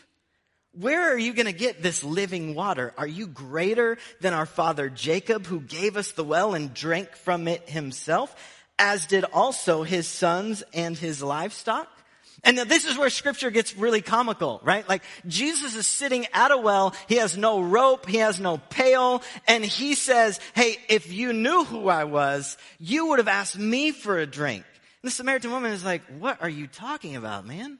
Where 0.73 1.13
are 1.13 1.17
you 1.17 1.33
going 1.33 1.45
to 1.45 1.53
get 1.53 1.83
this 1.83 2.03
living 2.03 2.55
water? 2.55 2.93
Are 2.97 3.07
you 3.07 3.27
greater 3.27 3.97
than 4.21 4.33
our 4.33 4.47
father 4.47 4.89
Jacob, 4.89 5.45
who 5.45 5.59
gave 5.59 5.97
us 5.97 6.11
the 6.11 6.23
well 6.23 6.55
and 6.55 6.73
drank 6.73 7.15
from 7.15 7.47
it 7.47 7.69
himself, 7.69 8.35
as 8.79 9.05
did 9.05 9.23
also 9.23 9.83
his 9.83 10.07
sons 10.07 10.63
and 10.73 10.97
his 10.97 11.21
livestock? 11.21 11.87
And 12.43 12.57
this 12.57 12.85
is 12.85 12.97
where 12.97 13.09
scripture 13.09 13.51
gets 13.51 13.77
really 13.77 14.01
comical, 14.01 14.59
right? 14.63 14.87
Like 14.89 15.03
Jesus 15.27 15.75
is 15.75 15.87
sitting 15.87 16.25
at 16.33 16.51
a 16.51 16.57
well. 16.57 16.93
He 17.07 17.15
has 17.15 17.37
no 17.37 17.61
rope. 17.61 18.07
He 18.07 18.17
has 18.17 18.39
no 18.39 18.57
pail. 18.57 19.23
And 19.47 19.63
he 19.63 19.95
says, 19.95 20.41
Hey, 20.53 20.77
if 20.89 21.11
you 21.11 21.31
knew 21.31 21.63
who 21.63 21.87
I 21.87 22.03
was, 22.03 22.57
you 22.79 23.07
would 23.07 23.19
have 23.19 23.29
asked 23.29 23.57
me 23.57 23.91
for 23.91 24.17
a 24.19 24.25
drink 24.25 24.65
the 25.03 25.11
Samaritan 25.11 25.51
woman 25.51 25.71
is 25.71 25.85
like, 25.85 26.01
what 26.19 26.41
are 26.41 26.49
you 26.49 26.67
talking 26.67 27.15
about, 27.15 27.45
man? 27.45 27.77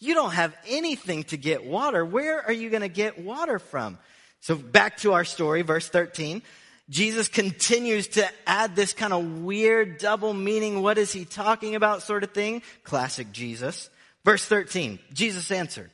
You 0.00 0.14
don't 0.14 0.32
have 0.32 0.54
anything 0.68 1.24
to 1.24 1.36
get 1.36 1.64
water. 1.64 2.04
Where 2.04 2.44
are 2.44 2.52
you 2.52 2.68
going 2.68 2.82
to 2.82 2.88
get 2.88 3.18
water 3.18 3.58
from? 3.58 3.98
So 4.40 4.56
back 4.56 4.98
to 4.98 5.14
our 5.14 5.24
story, 5.24 5.62
verse 5.62 5.88
13. 5.88 6.42
Jesus 6.90 7.28
continues 7.28 8.08
to 8.08 8.28
add 8.46 8.76
this 8.76 8.92
kind 8.92 9.14
of 9.14 9.42
weird 9.42 9.98
double 9.98 10.34
meaning. 10.34 10.82
What 10.82 10.98
is 10.98 11.12
he 11.12 11.24
talking 11.24 11.76
about 11.76 12.02
sort 12.02 12.24
of 12.24 12.32
thing? 12.32 12.60
Classic 12.82 13.32
Jesus. 13.32 13.88
Verse 14.24 14.44
13. 14.44 14.98
Jesus 15.12 15.50
answered, 15.50 15.90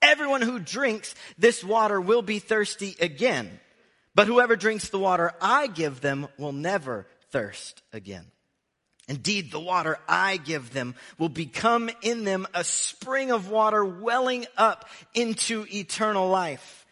everyone 0.00 0.42
who 0.42 0.58
drinks 0.58 1.14
this 1.38 1.64
water 1.64 2.00
will 2.00 2.22
be 2.22 2.38
thirsty 2.38 2.96
again, 3.00 3.48
but 4.14 4.26
whoever 4.26 4.56
drinks 4.56 4.90
the 4.90 4.98
water 4.98 5.32
I 5.40 5.68
give 5.68 6.00
them 6.00 6.28
will 6.38 6.52
never 6.52 7.06
thirst 7.30 7.82
again. 7.92 8.26
Indeed, 9.08 9.50
the 9.50 9.60
water 9.60 9.98
I 10.08 10.36
give 10.36 10.72
them 10.72 10.94
will 11.18 11.28
become 11.28 11.90
in 12.02 12.24
them 12.24 12.46
a 12.54 12.64
spring 12.64 13.32
of 13.32 13.50
water 13.50 13.84
welling 13.84 14.46
up 14.56 14.88
into 15.14 15.66
eternal 15.72 16.28
life. 16.28 16.86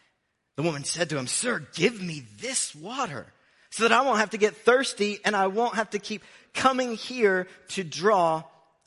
The 0.57 0.63
woman 0.63 0.85
said 0.85 1.11
to 1.11 1.19
him, 1.19 1.27
Sir, 1.27 1.67
give 1.75 2.01
me 2.03 2.25
this 2.39 2.75
water 2.75 3.33
so 3.71 3.85
that 3.85 3.93
I 3.93 4.03
won't 4.03 4.19
have 4.19 4.31
to 4.31 4.39
get 4.39 4.57
thirsty 4.57 5.21
and 5.25 5.37
I 5.37 5.47
won't 5.47 5.77
have 5.77 5.91
to 5.91 5.99
keep 5.99 6.23
coming 6.53 6.97
here 6.97 7.47
to 7.71 7.85
draw 7.85 8.43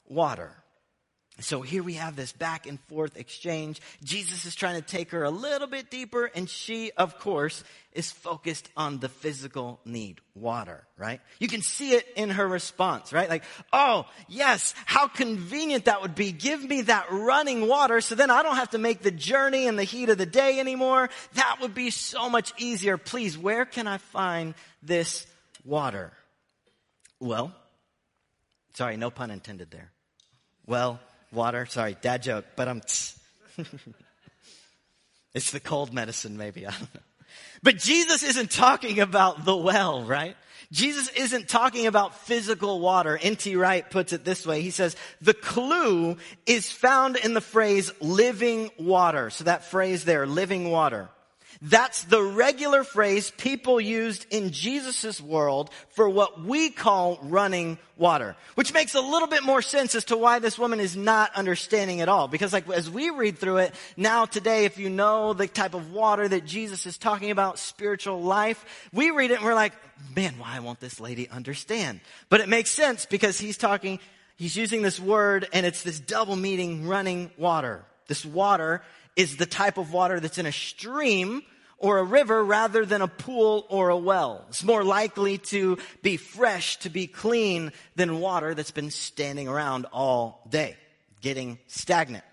water. 0.08 0.52
So 1.40 1.62
here 1.62 1.82
we 1.82 1.96
have 1.96 2.16
this 2.16 2.32
back 2.32 2.68
and 2.68 2.80
forth 2.82 3.18
exchange. 3.18 3.82
Jesus 4.04 4.46
is 4.46 4.54
trying 4.54 4.80
to 4.80 4.88
take 4.88 5.12
her 5.12 5.24
a 5.24 5.32
little 5.32 5.68
bit 5.68 5.90
deeper, 5.90 6.26
and 6.26 6.48
she, 6.48 6.92
of 6.96 7.18
course, 7.18 7.64
is 7.92 8.12
focused 8.12 8.70
on 8.78 9.00
the 9.00 9.10
physical 9.10 9.80
need, 9.84 10.22
water, 10.36 10.84
right? 10.96 11.22
You 11.40 11.48
can 11.48 11.64
see 11.64 11.94
it 11.94 12.06
in 12.16 12.30
her 12.30 12.48
response, 12.48 13.12
right? 13.12 13.28
Like, 13.28 13.44
oh, 13.72 14.06
yes, 14.28 14.76
how 14.86 15.08
convenient 15.08 15.86
that 15.86 16.04
would 16.04 16.14
be. 16.14 16.32
Give 16.32 16.64
me 16.64 16.84
that 16.84 17.08
running 17.12 17.68
water 17.68 18.00
so 18.00 18.14
then 18.14 18.30
I 18.30 18.44
don't 18.44 18.58
have 18.58 18.72
to 18.72 18.78
make 18.78 19.02
the 19.02 19.12
journey 19.12 19.66
in 19.66 19.76
the 19.76 19.84
heat 19.84 20.10
of 20.10 20.20
the 20.20 20.28
day 20.28 20.60
anymore. 20.60 21.10
That 21.34 21.58
would 21.62 21.74
be 21.74 21.90
so 21.90 22.30
much 22.30 22.54
easier. 22.58 22.98
Please, 22.98 23.38
where 23.38 23.66
can 23.66 23.88
I 23.88 23.98
find 23.98 24.54
this 24.84 25.26
water? 25.66 26.14
Well, 27.20 27.56
sorry, 28.76 28.98
no 28.98 29.10
pun 29.10 29.32
intended 29.32 29.72
there. 29.72 29.92
Well, 30.68 31.00
water. 31.34 31.66
Sorry, 31.66 31.98
dad 32.02 32.24
joke, 32.24 32.46
but 32.56 32.68
I'm. 32.68 32.82
it's 35.34 35.52
the 35.52 35.60
cold 35.60 35.94
medicine, 35.94 36.38
maybe. 36.38 36.66
I 36.68 36.72
don't 36.72 36.94
know. 36.94 37.02
But 37.62 37.78
Jesus 37.78 38.24
isn't 38.24 38.52
talking 38.52 39.00
about 39.00 39.46
the 39.46 39.56
well, 39.56 40.04
right? 40.04 40.36
Jesus 40.72 41.08
isn't 41.10 41.48
talking 41.48 41.86
about 41.86 42.16
physical 42.16 42.80
water. 42.80 43.18
N.T. 43.22 43.56
Wright 43.56 43.88
puts 43.90 44.12
it 44.12 44.26
this 44.26 44.46
way. 44.46 44.62
He 44.62 44.72
says, 44.72 44.96
the 45.22 45.36
clue 45.36 46.18
is 46.48 46.72
found 46.72 47.16
in 47.16 47.36
the 47.36 47.42
phrase 47.42 47.92
living 48.02 48.72
water. 48.80 49.30
So 49.30 49.44
that 49.44 49.66
phrase 49.66 50.04
there, 50.04 50.26
living 50.26 50.72
water. 50.72 51.10
That's 51.62 52.04
the 52.04 52.22
regular 52.22 52.84
phrase 52.84 53.32
people 53.32 53.80
used 53.80 54.26
in 54.30 54.52
Jesus' 54.52 55.22
world 55.22 55.70
for 55.90 56.10
what 56.10 56.42
we 56.44 56.70
call 56.70 57.20
running 57.22 57.78
water. 57.98 58.36
Which 58.56 58.74
makes 58.74 58.96
a 58.96 59.02
little 59.02 59.28
bit 59.28 59.44
more 59.44 59.62
sense 59.62 59.96
as 59.96 60.06
to 60.06 60.18
why 60.18 60.40
this 60.40 60.58
woman 60.58 60.80
is 60.80 60.96
not 60.96 61.36
understanding 61.36 62.02
at 62.02 62.10
all. 62.10 62.28
Because 62.28 62.54
like 62.54 62.70
as 62.70 62.90
we 62.90 63.10
read 63.10 63.38
through 63.38 63.58
it, 63.58 63.76
now 63.98 64.26
today, 64.26 64.66
if 64.66 64.78
you 64.78 64.90
know 64.90 65.34
the 65.34 65.48
type 65.48 65.74
of 65.74 65.92
water 65.92 66.28
that 66.28 66.46
Jesus 66.46 66.86
is 66.86 66.98
talking 66.98 67.32
about, 67.32 67.60
spiritual 67.60 68.22
life, 68.22 68.90
we 68.92 69.12
read 69.12 69.32
it 69.32 69.36
and 69.36 69.46
we're 69.46 69.56
like, 69.56 69.74
man, 70.16 70.36
why 70.38 70.60
won't 70.60 70.80
this 70.80 71.00
lady 71.00 71.30
understand? 71.30 72.02
But 72.30 72.42
it 72.42 72.50
makes 72.50 72.72
sense 72.72 73.06
because 73.06 73.40
he's 73.40 73.58
talking, 73.58 74.00
he's 74.36 74.56
using 74.56 74.82
this 74.82 75.00
word 75.00 75.48
and 75.54 75.66
it's 75.66 75.84
this 75.84 76.00
double 76.00 76.36
meaning 76.36 76.88
running 76.88 77.32
water. 77.38 77.86
This 78.08 78.26
water 78.26 78.82
is 79.16 79.38
the 79.38 79.46
type 79.46 79.78
of 79.78 79.94
water 79.94 80.20
that's 80.20 80.38
in 80.38 80.46
a 80.46 80.52
stream 80.52 81.44
or 81.78 82.00
a 82.00 82.04
river 82.04 82.44
rather 82.44 82.86
than 82.86 83.02
a 83.02 83.08
pool 83.08 83.66
or 83.70 83.90
a 83.90 83.98
well. 83.98 84.46
It's 84.50 84.64
more 84.64 84.84
likely 84.84 85.38
to 85.40 85.78
be 86.02 86.18
fresh, 86.18 86.78
to 86.78 86.90
be 86.90 87.08
clean 87.08 87.72
than 87.96 88.20
water 88.20 88.56
that's 88.56 88.72
been 88.72 88.92
standing 88.92 89.48
around 89.48 89.86
all 89.92 90.48
day, 90.50 90.78
getting 91.22 91.60
stagnant. 91.68 92.24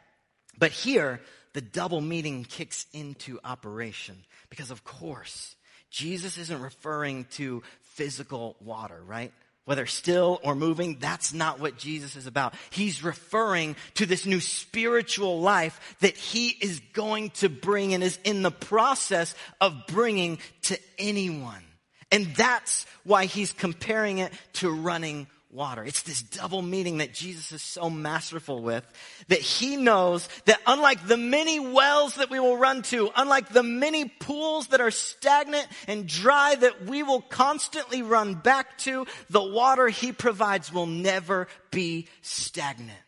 But 0.58 0.70
here, 0.70 1.20
the 1.52 1.60
double 1.60 2.00
meaning 2.00 2.44
kicks 2.44 2.87
into 2.92 3.40
operation 3.42 4.16
because 4.50 4.70
of 4.70 4.84
course, 4.84 5.56
Jesus 5.90 6.38
isn't 6.38 6.62
referring 6.62 7.25
to 7.32 7.62
physical 7.94 8.56
water, 8.60 9.00
right? 9.04 9.32
Whether 9.70 9.86
still 9.86 10.40
or 10.42 10.56
moving, 10.56 10.96
that's 10.98 11.32
not 11.32 11.60
what 11.60 11.78
Jesus 11.78 12.16
is 12.16 12.26
about. 12.26 12.54
He's 12.70 13.04
referring 13.04 13.76
to 13.94 14.04
this 14.04 14.26
new 14.26 14.40
spiritual 14.40 15.40
life 15.40 15.96
that 16.00 16.16
he 16.16 16.48
is 16.48 16.80
going 16.92 17.30
to 17.30 17.48
bring 17.48 17.94
and 17.94 18.02
is 18.02 18.18
in 18.24 18.42
the 18.42 18.50
process 18.50 19.32
of 19.60 19.86
bringing 19.86 20.40
to 20.62 20.76
anyone. 20.98 21.62
And 22.10 22.34
that's 22.34 22.84
why 23.04 23.26
he's 23.26 23.52
comparing 23.52 24.18
it 24.18 24.32
to 24.54 24.72
running 24.72 25.28
water. 25.52 25.85
It's 25.85 26.02
this 26.02 26.23
double 26.23 26.62
meaning 26.62 26.99
that 26.99 27.12
Jesus 27.12 27.52
is 27.52 27.62
so 27.62 27.90
masterful 27.90 28.62
with 28.62 28.85
that 29.28 29.40
he 29.40 29.76
knows 29.76 30.28
that 30.45 30.61
unlike 30.66 31.07
the 31.07 31.16
many 31.16 31.59
wells 31.59 32.14
that 32.14 32.30
we 32.30 32.38
will 32.38 32.57
run 32.57 32.83
to, 32.83 33.11
unlike 33.16 33.49
the 33.49 33.62
many 33.62 34.07
pools 34.07 34.69
that 34.69 34.80
are 34.80 34.90
stagnant 34.90 35.66
and 35.88 36.07
dry 36.07 36.54
that 36.54 36.87
we 36.87 37.02
will 37.02 37.21
constantly 37.21 38.02
run 38.02 38.35
back 38.35 38.78
to, 38.78 39.07
the 39.28 39.42
water 39.42 39.88
he 39.88 40.12
provides 40.12 40.73
will 40.73 40.87
never 40.87 41.49
be 41.71 42.09
stagnant. 42.23 42.99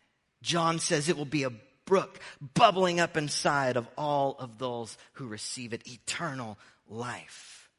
John 0.41 0.79
says 0.79 1.07
it 1.07 1.17
will 1.17 1.25
be 1.25 1.43
a 1.43 1.53
brook 1.85 2.19
bubbling 2.53 2.99
up 2.99 3.17
inside 3.17 3.77
of 3.77 3.87
all 3.97 4.35
of 4.39 4.57
those 4.57 4.97
who 5.13 5.27
receive 5.27 5.73
it, 5.73 5.87
eternal 5.87 6.57
life. 6.87 7.69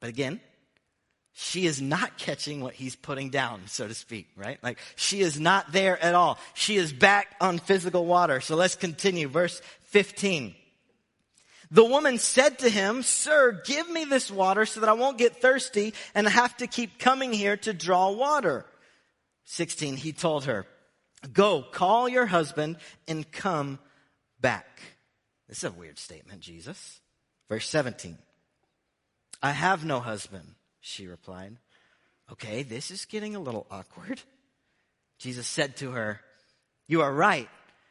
But 0.00 0.10
again, 0.10 0.40
she 1.42 1.66
is 1.66 1.82
not 1.82 2.18
catching 2.18 2.60
what 2.60 2.74
he's 2.74 2.94
putting 2.94 3.30
down, 3.30 3.62
so 3.66 3.88
to 3.88 3.94
speak, 3.94 4.28
right? 4.36 4.62
Like 4.62 4.78
she 4.94 5.20
is 5.20 5.40
not 5.40 5.72
there 5.72 6.00
at 6.02 6.14
all. 6.14 6.38
She 6.54 6.76
is 6.76 6.92
back 6.92 7.34
on 7.40 7.58
physical 7.58 8.06
water. 8.06 8.40
So 8.40 8.54
let's 8.54 8.76
continue. 8.76 9.26
Verse 9.26 9.60
15. 9.86 10.54
The 11.72 11.84
woman 11.84 12.18
said 12.18 12.60
to 12.60 12.70
him, 12.70 13.02
Sir, 13.02 13.60
give 13.64 13.90
me 13.90 14.04
this 14.04 14.30
water 14.30 14.66
so 14.66 14.80
that 14.80 14.88
I 14.88 14.92
won't 14.92 15.18
get 15.18 15.40
thirsty 15.40 15.94
and 16.14 16.28
have 16.28 16.56
to 16.58 16.68
keep 16.68 16.98
coming 16.98 17.32
here 17.32 17.56
to 17.58 17.72
draw 17.72 18.12
water. 18.12 18.64
16. 19.46 19.96
He 19.96 20.12
told 20.12 20.44
her, 20.44 20.64
Go, 21.32 21.62
call 21.62 22.08
your 22.08 22.26
husband 22.26 22.76
and 23.08 23.30
come 23.30 23.80
back. 24.40 24.80
This 25.48 25.58
is 25.58 25.64
a 25.64 25.72
weird 25.72 25.98
statement, 25.98 26.40
Jesus. 26.40 27.00
Verse 27.48 27.68
17. 27.68 28.16
I 29.42 29.50
have 29.50 29.84
no 29.84 29.98
husband 29.98 30.54
she 30.82 31.06
replied. 31.06 31.56
Okay, 32.30 32.62
this 32.62 32.90
is 32.90 33.06
getting 33.06 33.34
a 33.34 33.40
little 33.40 33.66
awkward. 33.70 34.20
Jesus 35.18 35.46
said 35.46 35.76
to 35.76 35.92
her, 35.92 36.20
You 36.88 37.00
are 37.00 37.12
right 37.12 37.48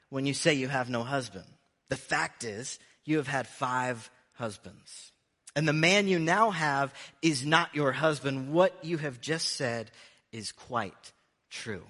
when 0.09 0.25
you 0.25 0.33
say 0.33 0.53
you 0.53 0.67
have 0.67 0.89
no 0.89 1.01
husband. 1.01 1.45
The 1.89 1.95
fact 1.95 2.43
is, 2.43 2.77
you 3.05 3.17
have 3.17 3.27
had 3.27 3.47
five 3.47 4.11
husbands. 4.33 5.11
And 5.55 5.67
the 5.67 5.73
man 5.73 6.07
you 6.07 6.19
now 6.19 6.51
have 6.51 6.93
is 7.21 7.45
not 7.45 7.73
your 7.73 7.91
husband. 7.91 8.53
What 8.53 8.73
you 8.83 8.97
have 8.97 9.19
just 9.19 9.55
said 9.55 9.91
is 10.31 10.51
quite 10.51 11.13
true. 11.49 11.83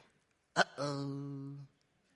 Uh 0.56 0.64
oh. 0.78 1.52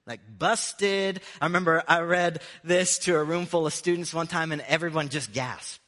Like 0.08 0.20
busted. 0.38 1.22
I 1.42 1.46
remember 1.46 1.84
I 1.88 2.02
read 2.02 2.42
this 2.64 3.00
to 3.00 3.16
a 3.16 3.24
room 3.24 3.46
full 3.48 3.66
of 3.66 3.74
students 3.74 4.14
one 4.14 4.28
time 4.28 4.52
and 4.52 4.62
everyone 4.62 5.10
just 5.10 5.34
gasped. 5.34 5.80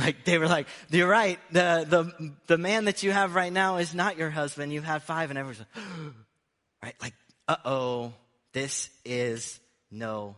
Like 0.00 0.24
they 0.24 0.38
were 0.38 0.48
like, 0.48 0.66
you're 0.90 1.08
right. 1.08 1.38
The, 1.52 1.86
the, 1.88 2.32
the 2.46 2.58
man 2.58 2.86
that 2.86 3.02
you 3.02 3.12
have 3.12 3.34
right 3.34 3.52
now 3.52 3.76
is 3.76 3.94
not 3.94 4.16
your 4.16 4.30
husband. 4.30 4.72
You've 4.72 4.84
had 4.84 5.02
five 5.02 5.30
and 5.30 5.38
everyone's 5.38 5.60
like, 5.60 5.84
right? 6.82 6.94
Like, 7.02 7.14
uh 7.46 7.56
oh, 7.64 8.14
this 8.54 8.88
is 9.04 9.60
no 9.90 10.36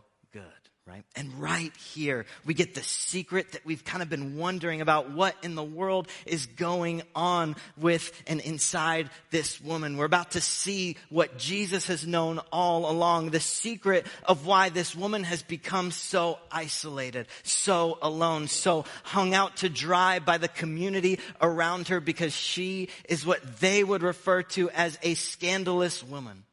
right? 0.85 1.05
And 1.15 1.39
right 1.39 1.73
here, 1.77 2.25
we 2.45 2.53
get 2.53 2.75
the 2.75 2.83
secret 2.83 3.53
that 3.53 3.65
we've 3.65 3.85
kind 3.85 4.03
of 4.03 4.09
been 4.09 4.35
wondering 4.35 4.81
about 4.81 5.11
what 5.11 5.33
in 5.41 5.55
the 5.55 5.63
world 5.63 6.09
is 6.25 6.45
going 6.45 7.03
on 7.15 7.55
with 7.77 8.11
and 8.27 8.41
inside 8.41 9.09
this 9.31 9.61
woman. 9.61 9.95
We're 9.95 10.03
about 10.03 10.31
to 10.31 10.41
see 10.41 10.97
what 11.09 11.37
Jesus 11.37 11.87
has 11.87 12.05
known 12.05 12.39
all 12.51 12.91
along, 12.91 13.29
the 13.29 13.39
secret 13.39 14.05
of 14.25 14.45
why 14.45 14.69
this 14.69 14.93
woman 14.93 15.23
has 15.23 15.41
become 15.41 15.91
so 15.91 16.37
isolated, 16.51 17.27
so 17.43 17.97
alone, 18.01 18.47
so 18.47 18.83
hung 19.03 19.33
out 19.33 19.57
to 19.57 19.69
dry 19.69 20.19
by 20.19 20.37
the 20.37 20.49
community 20.49 21.19
around 21.39 21.87
her 21.87 22.01
because 22.01 22.35
she 22.35 22.89
is 23.07 23.25
what 23.25 23.61
they 23.61 23.85
would 23.85 24.03
refer 24.03 24.43
to 24.43 24.69
as 24.71 24.99
a 25.01 25.13
scandalous 25.13 26.03
woman 26.03 26.43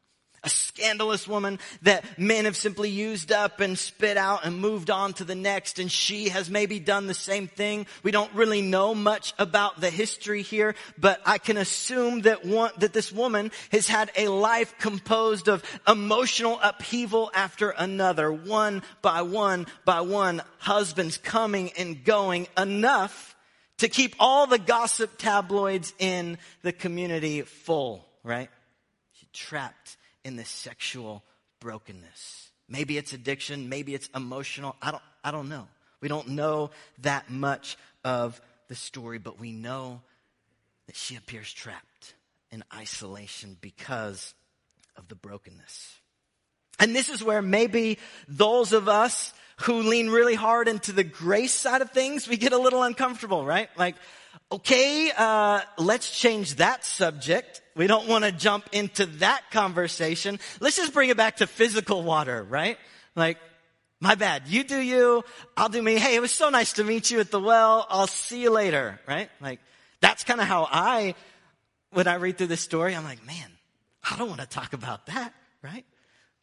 a 0.43 0.49
scandalous 0.49 1.27
woman 1.27 1.59
that 1.83 2.03
men 2.17 2.45
have 2.45 2.55
simply 2.55 2.89
used 2.89 3.31
up 3.31 3.59
and 3.59 3.77
spit 3.77 4.17
out 4.17 4.43
and 4.43 4.59
moved 4.59 4.89
on 4.89 5.13
to 5.13 5.23
the 5.23 5.35
next. 5.35 5.77
And 5.77 5.91
she 5.91 6.29
has 6.29 6.49
maybe 6.49 6.79
done 6.79 7.05
the 7.05 7.13
same 7.13 7.47
thing. 7.47 7.85
We 8.01 8.09
don't 8.11 8.33
really 8.33 8.63
know 8.63 8.95
much 8.95 9.33
about 9.37 9.79
the 9.79 9.91
history 9.91 10.41
here, 10.41 10.73
but 10.97 11.21
I 11.25 11.37
can 11.37 11.57
assume 11.57 12.21
that 12.21 12.43
one, 12.43 12.71
that 12.79 12.93
this 12.93 13.11
woman 13.11 13.51
has 13.71 13.87
had 13.87 14.11
a 14.17 14.29
life 14.29 14.73
composed 14.79 15.47
of 15.47 15.63
emotional 15.87 16.59
upheaval 16.63 17.29
after 17.35 17.69
another, 17.69 18.31
one 18.31 18.81
by 19.03 19.21
one 19.21 19.67
by 19.85 20.01
one, 20.01 20.41
husbands 20.57 21.17
coming 21.17 21.71
and 21.77 22.03
going 22.03 22.47
enough 22.57 23.35
to 23.77 23.89
keep 23.89 24.15
all 24.19 24.47
the 24.47 24.59
gossip 24.59 25.17
tabloids 25.17 25.93
in 25.99 26.39
the 26.63 26.71
community 26.71 27.41
full, 27.41 28.07
right? 28.23 28.49
She 29.13 29.27
trapped 29.33 29.97
in 30.23 30.35
this 30.35 30.49
sexual 30.49 31.23
brokenness. 31.59 32.49
Maybe 32.67 32.97
it's 32.97 33.13
addiction, 33.13 33.69
maybe 33.69 33.93
it's 33.93 34.09
emotional. 34.15 34.75
I 34.81 34.91
don't, 34.91 35.03
I 35.23 35.31
don't 35.31 35.49
know. 35.49 35.67
We 35.99 36.07
don't 36.07 36.29
know 36.29 36.71
that 36.99 37.29
much 37.29 37.77
of 38.03 38.41
the 38.67 38.75
story, 38.75 39.19
but 39.19 39.39
we 39.39 39.51
know 39.51 40.01
that 40.87 40.95
she 40.95 41.15
appears 41.15 41.51
trapped 41.51 42.15
in 42.51 42.63
isolation 42.73 43.57
because 43.61 44.33
of 44.97 45.07
the 45.07 45.15
brokenness. 45.15 45.99
And 46.79 46.95
this 46.95 47.09
is 47.09 47.23
where 47.23 47.41
maybe 47.41 47.99
those 48.27 48.73
of 48.73 48.87
us 48.87 49.33
who 49.57 49.83
lean 49.83 50.09
really 50.09 50.33
hard 50.33 50.67
into 50.67 50.91
the 50.91 51.03
grace 51.03 51.53
side 51.53 51.81
of 51.81 51.91
things, 51.91 52.27
we 52.27 52.37
get 52.37 52.53
a 52.53 52.57
little 52.57 52.81
uncomfortable, 52.81 53.45
right? 53.45 53.69
Like, 53.77 53.95
okay, 54.51 55.11
uh, 55.15 55.61
let's 55.77 56.17
change 56.17 56.55
that 56.55 56.85
subject. 56.85 57.61
We 57.75 57.87
don't 57.87 58.07
want 58.07 58.25
to 58.25 58.31
jump 58.31 58.69
into 58.73 59.05
that 59.17 59.43
conversation. 59.51 60.39
Let's 60.59 60.75
just 60.75 60.93
bring 60.93 61.09
it 61.09 61.17
back 61.17 61.37
to 61.37 61.47
physical 61.47 62.03
water, 62.03 62.43
right? 62.43 62.77
Like, 63.15 63.37
my 63.99 64.15
bad. 64.15 64.43
You 64.47 64.63
do 64.63 64.79
you. 64.79 65.23
I'll 65.55 65.69
do 65.69 65.81
me. 65.81 65.95
Hey, 65.95 66.15
it 66.15 66.21
was 66.21 66.31
so 66.31 66.49
nice 66.49 66.73
to 66.73 66.83
meet 66.83 67.11
you 67.11 67.19
at 67.19 67.31
the 67.31 67.39
well. 67.39 67.85
I'll 67.89 68.07
see 68.07 68.41
you 68.41 68.49
later, 68.49 68.99
right? 69.07 69.29
Like, 69.39 69.59
that's 70.01 70.23
kind 70.23 70.41
of 70.41 70.47
how 70.47 70.67
I, 70.69 71.15
when 71.91 72.07
I 72.07 72.15
read 72.15 72.37
through 72.37 72.47
this 72.47 72.61
story, 72.61 72.95
I'm 72.95 73.03
like, 73.03 73.25
man, 73.25 73.51
I 74.09 74.17
don't 74.17 74.27
want 74.27 74.41
to 74.41 74.47
talk 74.47 74.73
about 74.73 75.05
that, 75.05 75.33
right? 75.61 75.85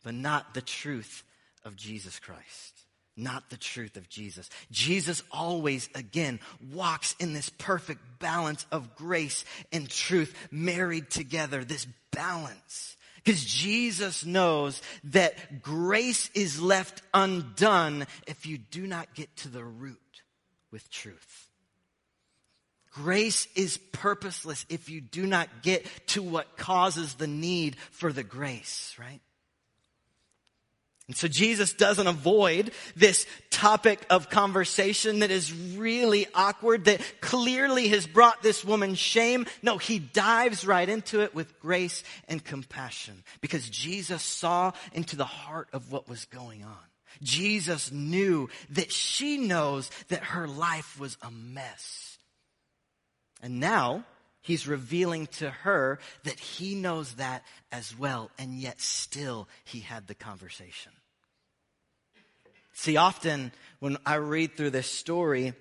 But 0.05 0.15
not 0.15 0.55
the 0.55 0.63
truth 0.63 1.25
of 1.65 1.77
Jesus 1.77 2.19
Christ 2.19 2.78
not 3.19 3.51
the 3.51 3.57
truth 3.57 3.97
of 3.97 4.09
Jesus. 4.09 4.49
Jesus 4.71 5.23
always, 5.31 5.89
again, 5.95 6.41
walks 6.73 7.15
in 7.19 7.33
this 7.33 7.51
perfect 7.51 8.01
balance 8.19 8.65
of 8.71 8.95
grace 8.95 9.45
and 9.73 9.89
truth 9.89 10.35
married 10.51 11.11
together, 11.11 11.65
this 11.65 11.87
balance. 12.13 12.97
Because 13.17 13.45
Jesus 13.45 14.25
knows 14.25 14.81
that 15.05 15.61
grace 15.61 16.31
is 16.35 16.63
left 16.63 17.03
undone 17.13 18.07
if 18.27 18.47
you 18.47 18.59
do 18.59 18.87
not 18.87 19.15
get 19.15 19.35
to 19.39 19.49
the 19.49 19.65
root 19.65 19.99
with 20.71 20.89
truth. 20.91 21.49
Grace 22.91 23.47
is 23.55 23.79
purposeless 23.93 24.65
if 24.69 24.89
you 24.89 25.01
do 25.01 25.27
not 25.27 25.63
get 25.63 25.87
to 26.09 26.23
what 26.23 26.57
causes 26.57 27.15
the 27.15 27.27
need 27.27 27.77
for 27.91 28.13
the 28.13 28.23
grace, 28.23 28.97
right? 28.99 29.21
And 31.09 31.17
so 31.17 31.27
Jesus 31.27 31.73
doesn't 31.73 32.07
avoid 32.07 32.71
this 32.95 33.27
topic 33.49 34.05
of 34.11 34.29
conversation 34.29 35.21
that 35.21 35.31
is 35.31 35.51
really 35.53 36.27
awkward, 36.35 36.85
that 36.85 37.01
clearly 37.23 37.89
has 37.89 38.07
brought 38.07 38.43
this 38.43 38.63
woman 38.63 38.95
shame. 38.95 39.47
No, 39.63 39.79
he 39.79 39.99
dives 39.99 40.67
right 40.67 40.87
into 40.87 41.23
it 41.23 41.35
with 41.35 41.59
grace 41.61 42.05
and 42.29 42.45
compassion 42.45 43.25
because 43.41 43.69
Jesus 43.71 44.23
saw 44.23 44.73
into 44.93 45.17
the 45.17 45.25
heart 45.25 45.69
of 45.73 45.91
what 45.91 46.11
was 46.11 46.27
going 46.27 46.63
on. 46.63 46.77
Jesus 47.23 47.91
knew 47.91 48.51
that 48.71 48.93
she 48.93 49.39
knows 49.39 49.91
that 50.09 50.23
her 50.23 50.47
life 50.47 51.01
was 51.01 51.17
a 51.23 51.31
mess. 51.31 52.19
And 53.43 53.61
now 53.61 54.05
he's 54.43 54.69
revealing 54.69 55.27
to 55.27 55.49
her 55.49 56.01
that 56.25 56.39
he 56.39 56.75
knows 56.75 57.15
that 57.15 57.45
as 57.73 57.99
well, 57.99 58.31
and 58.39 58.55
yet 58.59 58.81
still 58.81 59.49
he 59.65 59.81
had 59.81 60.07
the 60.07 60.15
conversation. 60.15 60.93
See, 62.79 62.97
often 62.97 63.51
when 63.81 63.97
I 64.07 64.15
read 64.15 64.57
through 64.57 64.71
this 64.71 64.87
story, 64.89 65.53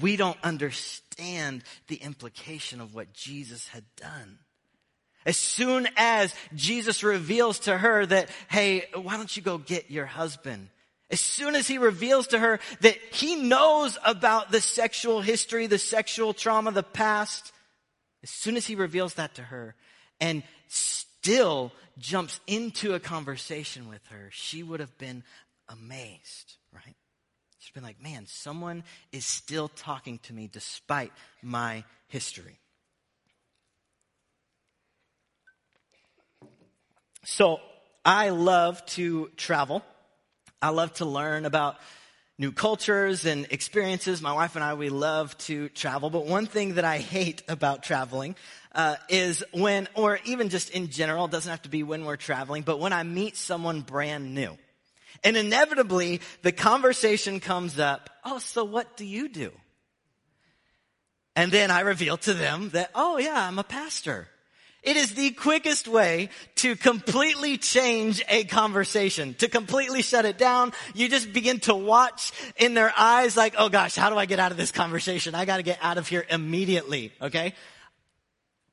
we 0.00 0.16
don't 0.16 0.36
understand 0.42 1.62
the 1.86 1.94
implication 1.94 2.80
of 2.80 2.92
what 2.92 3.12
Jesus 3.12 3.68
had 3.68 3.84
done. 3.94 4.40
As 5.24 5.36
soon 5.36 5.88
as 5.96 6.34
Jesus 6.56 7.04
reveals 7.04 7.60
to 7.60 7.78
her 7.78 8.04
that, 8.04 8.30
hey, 8.50 8.86
why 8.94 9.16
don't 9.16 9.34
you 9.36 9.42
go 9.44 9.58
get 9.58 9.92
your 9.92 10.06
husband? 10.06 10.70
As 11.08 11.20
soon 11.20 11.54
as 11.54 11.68
he 11.68 11.78
reveals 11.78 12.26
to 12.28 12.38
her 12.40 12.58
that 12.80 12.96
he 13.12 13.36
knows 13.36 13.96
about 14.04 14.50
the 14.50 14.60
sexual 14.60 15.20
history, 15.20 15.68
the 15.68 15.78
sexual 15.78 16.34
trauma, 16.34 16.72
the 16.72 16.82
past, 16.82 17.52
as 18.24 18.30
soon 18.30 18.56
as 18.56 18.66
he 18.66 18.74
reveals 18.74 19.14
that 19.14 19.36
to 19.36 19.42
her 19.42 19.76
and 20.20 20.42
still 20.66 21.70
jumps 21.96 22.40
into 22.48 22.94
a 22.94 23.00
conversation 23.00 23.88
with 23.88 24.04
her, 24.08 24.30
she 24.32 24.64
would 24.64 24.80
have 24.80 24.98
been 24.98 25.22
amazed, 25.68 26.56
right? 26.72 26.96
She's 27.58 27.72
been 27.72 27.82
like, 27.82 28.02
man, 28.02 28.26
someone 28.26 28.84
is 29.12 29.26
still 29.26 29.68
talking 29.68 30.18
to 30.24 30.32
me 30.32 30.48
despite 30.50 31.12
my 31.42 31.84
history. 32.06 32.58
So 37.24 37.60
I 38.04 38.30
love 38.30 38.84
to 38.86 39.30
travel. 39.36 39.82
I 40.62 40.70
love 40.70 40.94
to 40.94 41.04
learn 41.04 41.44
about 41.44 41.76
new 42.38 42.52
cultures 42.52 43.26
and 43.26 43.46
experiences. 43.50 44.22
My 44.22 44.32
wife 44.32 44.54
and 44.54 44.64
I, 44.64 44.74
we 44.74 44.88
love 44.88 45.36
to 45.38 45.68
travel. 45.70 46.08
But 46.10 46.26
one 46.26 46.46
thing 46.46 46.74
that 46.74 46.84
I 46.84 46.98
hate 46.98 47.42
about 47.48 47.82
traveling 47.82 48.36
uh, 48.72 48.96
is 49.08 49.44
when, 49.52 49.88
or 49.94 50.20
even 50.24 50.48
just 50.48 50.70
in 50.70 50.88
general, 50.88 51.26
doesn't 51.28 51.50
have 51.50 51.62
to 51.62 51.68
be 51.68 51.82
when 51.82 52.04
we're 52.04 52.16
traveling, 52.16 52.62
but 52.62 52.78
when 52.78 52.92
I 52.92 53.02
meet 53.02 53.36
someone 53.36 53.80
brand 53.80 54.34
new. 54.34 54.56
And 55.24 55.36
inevitably, 55.36 56.20
the 56.42 56.52
conversation 56.52 57.40
comes 57.40 57.78
up, 57.78 58.10
oh, 58.24 58.38
so 58.38 58.64
what 58.64 58.96
do 58.96 59.04
you 59.04 59.28
do? 59.28 59.52
And 61.34 61.52
then 61.52 61.70
I 61.70 61.80
reveal 61.80 62.16
to 62.18 62.34
them 62.34 62.70
that, 62.70 62.90
oh 62.94 63.18
yeah, 63.18 63.46
I'm 63.46 63.58
a 63.58 63.64
pastor. 63.64 64.28
It 64.82 64.96
is 64.96 65.14
the 65.14 65.30
quickest 65.30 65.88
way 65.88 66.30
to 66.56 66.76
completely 66.76 67.58
change 67.58 68.22
a 68.28 68.44
conversation, 68.44 69.34
to 69.34 69.48
completely 69.48 70.02
shut 70.02 70.24
it 70.24 70.38
down. 70.38 70.72
You 70.94 71.08
just 71.08 71.32
begin 71.32 71.60
to 71.60 71.74
watch 71.74 72.32
in 72.56 72.74
their 72.74 72.92
eyes 72.96 73.36
like, 73.36 73.54
oh 73.58 73.68
gosh, 73.68 73.96
how 73.96 74.08
do 74.10 74.16
I 74.16 74.26
get 74.26 74.38
out 74.38 74.50
of 74.50 74.56
this 74.56 74.70
conversation? 74.70 75.34
I 75.34 75.44
gotta 75.44 75.64
get 75.64 75.78
out 75.82 75.98
of 75.98 76.08
here 76.08 76.24
immediately, 76.30 77.12
okay? 77.20 77.54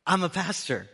I'm 0.06 0.24
a 0.24 0.30
pastor. 0.30 0.88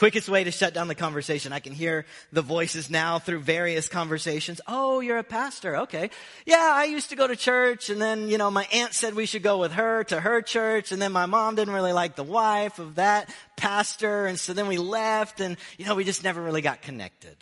Quickest 0.00 0.30
way 0.30 0.44
to 0.44 0.50
shut 0.50 0.72
down 0.72 0.88
the 0.88 0.94
conversation. 0.94 1.52
I 1.52 1.60
can 1.60 1.74
hear 1.74 2.06
the 2.32 2.40
voices 2.40 2.88
now 2.88 3.18
through 3.18 3.40
various 3.40 3.86
conversations. 3.86 4.58
Oh, 4.66 5.00
you're 5.00 5.18
a 5.18 5.22
pastor. 5.22 5.76
Okay. 5.80 6.08
Yeah, 6.46 6.72
I 6.72 6.84
used 6.84 7.10
to 7.10 7.16
go 7.16 7.26
to 7.26 7.36
church 7.36 7.90
and 7.90 8.00
then, 8.00 8.30
you 8.30 8.38
know, 8.38 8.50
my 8.50 8.66
aunt 8.72 8.94
said 8.94 9.12
we 9.12 9.26
should 9.26 9.42
go 9.42 9.58
with 9.58 9.72
her 9.72 10.04
to 10.04 10.18
her 10.18 10.40
church 10.40 10.90
and 10.90 11.02
then 11.02 11.12
my 11.12 11.26
mom 11.26 11.54
didn't 11.54 11.74
really 11.74 11.92
like 11.92 12.16
the 12.16 12.24
wife 12.24 12.78
of 12.78 12.94
that 12.94 13.30
pastor 13.58 14.24
and 14.24 14.40
so 14.40 14.54
then 14.54 14.68
we 14.68 14.78
left 14.78 15.38
and, 15.42 15.58
you 15.76 15.84
know, 15.84 15.94
we 15.94 16.04
just 16.04 16.24
never 16.24 16.40
really 16.40 16.62
got 16.62 16.80
connected. 16.80 17.36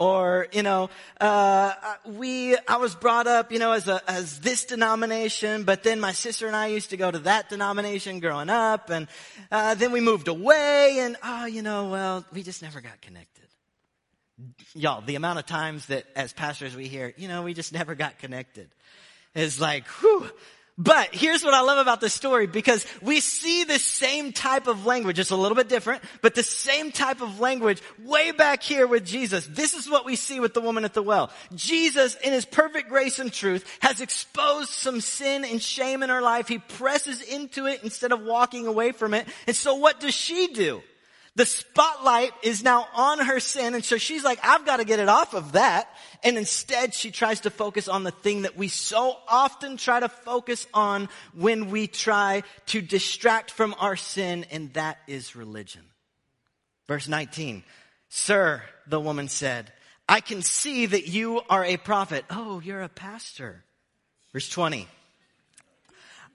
Or, 0.00 0.48
you 0.50 0.62
know, 0.62 0.88
uh, 1.20 1.74
we, 2.06 2.56
I 2.66 2.78
was 2.78 2.94
brought 2.94 3.26
up, 3.26 3.52
you 3.52 3.58
know, 3.58 3.72
as 3.72 3.86
a, 3.86 4.00
as 4.10 4.40
this 4.40 4.64
denomination, 4.64 5.64
but 5.64 5.82
then 5.82 6.00
my 6.00 6.12
sister 6.12 6.46
and 6.46 6.56
I 6.56 6.68
used 6.68 6.88
to 6.90 6.96
go 6.96 7.10
to 7.10 7.18
that 7.18 7.50
denomination 7.50 8.18
growing 8.18 8.48
up, 8.48 8.88
and, 8.88 9.08
uh, 9.52 9.74
then 9.74 9.92
we 9.92 10.00
moved 10.00 10.28
away, 10.28 11.00
and, 11.00 11.18
oh, 11.22 11.44
you 11.44 11.60
know, 11.60 11.90
well, 11.90 12.24
we 12.32 12.42
just 12.42 12.62
never 12.62 12.80
got 12.80 12.98
connected. 13.02 13.44
Y'all, 14.74 15.02
the 15.02 15.16
amount 15.16 15.38
of 15.38 15.44
times 15.44 15.84
that 15.88 16.06
as 16.16 16.32
pastors 16.32 16.74
we 16.74 16.88
hear, 16.88 17.12
you 17.18 17.28
know, 17.28 17.42
we 17.42 17.52
just 17.52 17.74
never 17.74 17.94
got 17.94 18.18
connected 18.18 18.70
is 19.34 19.60
like, 19.60 19.86
whew, 19.86 20.30
but 20.80 21.14
here's 21.14 21.44
what 21.44 21.52
I 21.52 21.60
love 21.60 21.76
about 21.76 22.00
this 22.00 22.14
story 22.14 22.46
because 22.46 22.86
we 23.02 23.20
see 23.20 23.64
the 23.64 23.78
same 23.78 24.32
type 24.32 24.66
of 24.66 24.86
language. 24.86 25.18
It's 25.18 25.30
a 25.30 25.36
little 25.36 25.54
bit 25.54 25.68
different, 25.68 26.02
but 26.22 26.34
the 26.34 26.42
same 26.42 26.90
type 26.90 27.20
of 27.20 27.38
language 27.38 27.82
way 28.02 28.32
back 28.32 28.62
here 28.62 28.86
with 28.86 29.04
Jesus. 29.04 29.46
This 29.46 29.74
is 29.74 29.90
what 29.90 30.06
we 30.06 30.16
see 30.16 30.40
with 30.40 30.54
the 30.54 30.62
woman 30.62 30.86
at 30.86 30.94
the 30.94 31.02
well. 31.02 31.32
Jesus, 31.54 32.14
in 32.14 32.32
his 32.32 32.46
perfect 32.46 32.88
grace 32.88 33.18
and 33.18 33.30
truth, 33.30 33.66
has 33.80 34.00
exposed 34.00 34.70
some 34.70 35.02
sin 35.02 35.44
and 35.44 35.60
shame 35.60 36.02
in 36.02 36.08
her 36.08 36.22
life. 36.22 36.48
He 36.48 36.56
presses 36.56 37.20
into 37.20 37.66
it 37.66 37.84
instead 37.84 38.12
of 38.12 38.22
walking 38.22 38.66
away 38.66 38.92
from 38.92 39.12
it. 39.12 39.28
And 39.46 39.54
so 39.54 39.74
what 39.74 40.00
does 40.00 40.14
she 40.14 40.46
do? 40.46 40.82
The 41.36 41.46
spotlight 41.46 42.32
is 42.42 42.64
now 42.64 42.88
on 42.94 43.20
her 43.20 43.38
sin. 43.38 43.74
And 43.74 43.84
so 43.84 43.98
she's 43.98 44.24
like, 44.24 44.40
I've 44.42 44.66
got 44.66 44.78
to 44.78 44.84
get 44.84 44.98
it 44.98 45.08
off 45.08 45.34
of 45.34 45.52
that. 45.52 45.88
And 46.24 46.36
instead 46.36 46.92
she 46.92 47.10
tries 47.10 47.40
to 47.40 47.50
focus 47.50 47.88
on 47.88 48.02
the 48.02 48.10
thing 48.10 48.42
that 48.42 48.56
we 48.56 48.68
so 48.68 49.16
often 49.28 49.76
try 49.76 50.00
to 50.00 50.08
focus 50.08 50.66
on 50.74 51.08
when 51.32 51.70
we 51.70 51.86
try 51.86 52.42
to 52.66 52.80
distract 52.80 53.50
from 53.50 53.74
our 53.78 53.96
sin. 53.96 54.44
And 54.50 54.72
that 54.74 54.98
is 55.06 55.36
religion. 55.36 55.82
Verse 56.88 57.06
19. 57.06 57.62
Sir, 58.08 58.62
the 58.88 59.00
woman 59.00 59.28
said, 59.28 59.72
I 60.08 60.20
can 60.20 60.42
see 60.42 60.86
that 60.86 61.06
you 61.06 61.40
are 61.48 61.64
a 61.64 61.76
prophet. 61.76 62.24
Oh, 62.28 62.60
you're 62.60 62.82
a 62.82 62.88
pastor. 62.88 63.64
Verse 64.32 64.48
20. 64.48 64.88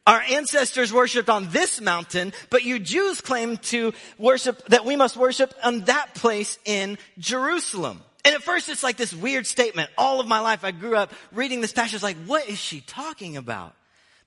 Our 0.08 0.22
ancestors 0.22 0.94
worshiped 0.94 1.30
on 1.30 1.50
this 1.50 1.82
mountain, 1.82 2.32
but 2.52 2.64
you 2.64 2.78
Jews 2.78 3.22
claim 3.22 3.58
to 3.58 3.94
worship, 4.20 4.64
that 4.68 4.86
we 4.86 4.96
must 4.96 5.18
worship 5.18 5.54
on 5.64 5.82
that 5.86 6.14
place 6.14 6.60
in 6.64 7.00
Jerusalem. 7.18 8.02
And 8.24 8.36
at 8.36 8.44
first 8.44 8.70
it's 8.70 8.84
like 8.84 8.98
this 8.98 9.14
weird 9.14 9.48
statement. 9.48 9.90
All 9.98 10.20
of 10.20 10.28
my 10.28 10.42
life 10.42 10.64
I 10.64 10.72
grew 10.72 10.96
up 10.96 11.12
reading 11.32 11.62
this 11.62 11.74
passage 11.74 12.04
like, 12.04 12.18
what 12.26 12.48
is 12.48 12.60
she 12.60 12.82
talking 12.82 13.36
about? 13.36 13.74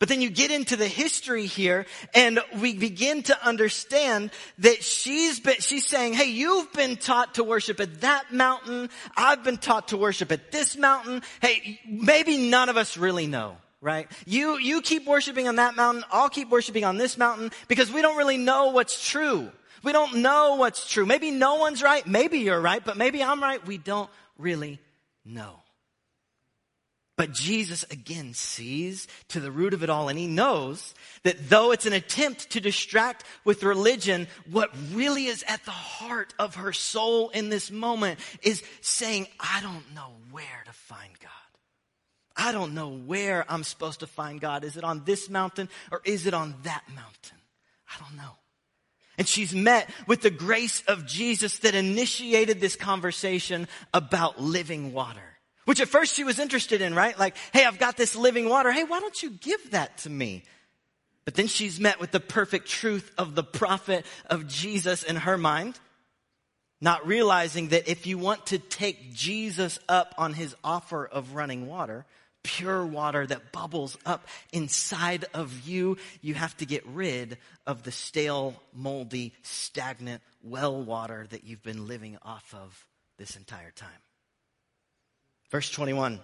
But 0.01 0.09
then 0.09 0.21
you 0.21 0.31
get 0.31 0.51
into 0.51 0.77
the 0.77 0.87
history 0.87 1.47
here 1.47 1.87
and 2.15 2.41
we 2.61 2.75
begin 2.75 3.23
to 3.25 3.47
understand 3.47 4.31
that 4.59 4.85
she's 4.85 5.41
been, 5.41 5.57
she's 5.61 5.87
saying, 5.87 6.15
hey, 6.15 6.31
you've 6.31 6.73
been 6.73 6.97
taught 6.97 7.35
to 7.35 7.45
worship 7.45 7.81
at 7.81 8.01
that 8.03 8.33
mountain. 8.33 8.91
I've 9.17 9.43
been 9.43 9.59
taught 9.59 9.89
to 9.89 9.97
worship 9.97 10.31
at 10.31 10.53
this 10.53 10.77
mountain. 10.77 11.23
Hey, 11.41 11.81
maybe 11.87 12.49
none 12.49 12.69
of 12.69 12.77
us 12.77 12.97
really 12.97 13.27
know 13.27 13.57
right? 13.81 14.11
You, 14.27 14.59
you 14.59 14.81
keep 14.81 15.07
worshiping 15.07 15.49
on 15.49 15.57
that 15.57 15.77
mountain. 15.77 16.05
I'll 16.11 16.29
keep 16.29 16.51
worshiping 16.51 16.85
on 16.85 16.97
this 16.97 17.17
mountain 17.17 17.51
because 17.69 17.93
we 17.93 18.03
don't 18.03 18.17
really 18.17 18.39
know 18.39 18.71
what's 18.71 19.09
true. 19.09 19.51
We 19.83 19.93
don't 19.93 20.17
know 20.17 20.57
what's 20.57 20.91
true. 20.91 21.07
Maybe 21.07 21.31
no 21.31 21.57
one's 21.57 21.83
right. 21.83 22.07
Maybe 22.07 22.39
you're 22.39 22.61
right, 22.61 22.85
but 22.85 22.97
maybe 22.97 23.23
I'm 23.23 23.41
right. 23.41 23.65
We 23.67 23.79
don't 23.79 24.11
really 24.37 24.81
know. 25.25 25.63
But 27.17 27.33
Jesus 27.33 27.85
again 27.91 28.33
sees 28.33 29.09
to 29.31 29.41
the 29.41 29.51
root 29.51 29.75
of 29.75 29.83
it 29.83 29.91
all 29.91 30.09
and 30.09 30.17
he 30.17 30.29
knows 30.29 30.95
that 31.25 31.51
though 31.51 31.73
it's 31.73 31.85
an 31.85 31.93
attempt 31.93 32.51
to 32.51 32.61
distract 32.61 33.25
with 33.45 33.65
religion, 33.65 34.29
what 34.49 34.71
really 34.93 35.27
is 35.27 35.45
at 35.49 35.65
the 35.65 35.73
heart 35.73 36.33
of 36.39 36.55
her 36.55 36.73
soul 36.73 37.31
in 37.31 37.49
this 37.49 37.73
moment 37.73 38.21
is 38.43 38.63
saying, 38.83 39.27
I 39.41 39.61
don't 39.61 39.95
know 39.97 40.13
where 40.31 40.63
to 40.67 40.73
find 40.73 41.11
God. 41.21 41.38
I 42.39 42.53
don't 42.53 42.73
know 42.73 42.91
where 42.91 43.45
I'm 43.49 43.65
supposed 43.65 44.01
to 44.01 44.07
find 44.07 44.41
God. 44.41 44.63
Is 44.63 44.77
it 44.77 44.85
on 44.85 45.03
this 45.05 45.29
mountain 45.29 45.69
or 45.91 46.01
is 46.05 46.27
it 46.27 46.33
on 46.33 46.55
that 46.63 46.85
mountain? 46.95 47.39
I 47.93 48.03
don't 48.03 48.17
know. 48.17 48.37
And 49.19 49.27
she's 49.27 49.53
met 49.53 49.91
with 50.07 50.23
the 50.23 50.31
grace 50.31 50.83
of 50.87 51.05
Jesus 51.05 51.59
that 51.59 51.75
initiated 51.75 52.61
this 52.61 52.77
conversation 52.77 53.67
about 53.93 54.41
living 54.41 54.93
water. 54.93 55.21
Which 55.65 55.81
at 55.81 55.89
first 55.89 56.15
she 56.15 56.23
was 56.23 56.39
interested 56.39 56.81
in, 56.81 56.95
right? 56.95 57.19
Like, 57.19 57.37
hey, 57.53 57.65
I've 57.65 57.81
got 57.81 57.97
this 57.97 58.15
living 58.15 58.49
water. 58.49 58.71
Hey, 58.71 58.85
why 58.85 59.01
don't 59.01 59.21
you 59.21 59.31
give 59.31 59.73
that 59.73 59.99
to 59.99 60.11
me? 60.11 60.45
But 61.25 61.35
then 61.35 61.49
she's 61.49 61.81
met 61.81 62.01
with 62.01 62.13
the 62.13 62.21
perfect 62.21 62.69
truth 62.69 63.13
of 63.19 63.35
the 63.35 63.43
prophet 63.43 64.07
of 64.31 64.47
Jesus 64.47 65.03
in 65.03 65.17
her 65.17 65.37
mind. 65.37 65.79
Not 66.81 67.07
realizing 67.07 67.69
that 67.69 67.89
if 67.89 68.07
you 68.07 68.17
want 68.17 68.47
to 68.47 68.59
take 68.59 69.13
Jesus 69.13 69.81
up 69.89 70.15
on 70.17 70.33
his 70.33 70.55
offer 70.63 71.05
of 71.05 71.35
running 71.35 71.67
water, 71.67 72.07
pure 72.49 72.87
water 72.87 73.27
that 73.27 73.53
bubbles 73.53 73.99
up 74.07 74.27
inside 74.55 75.27
of 75.35 75.69
you. 75.69 75.99
You 76.23 76.33
have 76.33 76.57
to 76.57 76.67
get 76.67 76.87
rid 76.87 77.37
of 77.67 77.83
the 77.83 77.93
stale, 77.93 78.55
moldy, 78.73 79.35
stagnant 79.43 80.23
well 80.43 80.83
water 80.83 81.27
that 81.29 81.45
you've 81.45 81.63
been 81.63 81.87
living 81.87 82.17
off 82.23 82.55
of 82.55 82.87
this 83.19 83.37
entire 83.37 83.71
time. 83.71 83.91
Verse 85.51 85.71
21. 85.71 86.21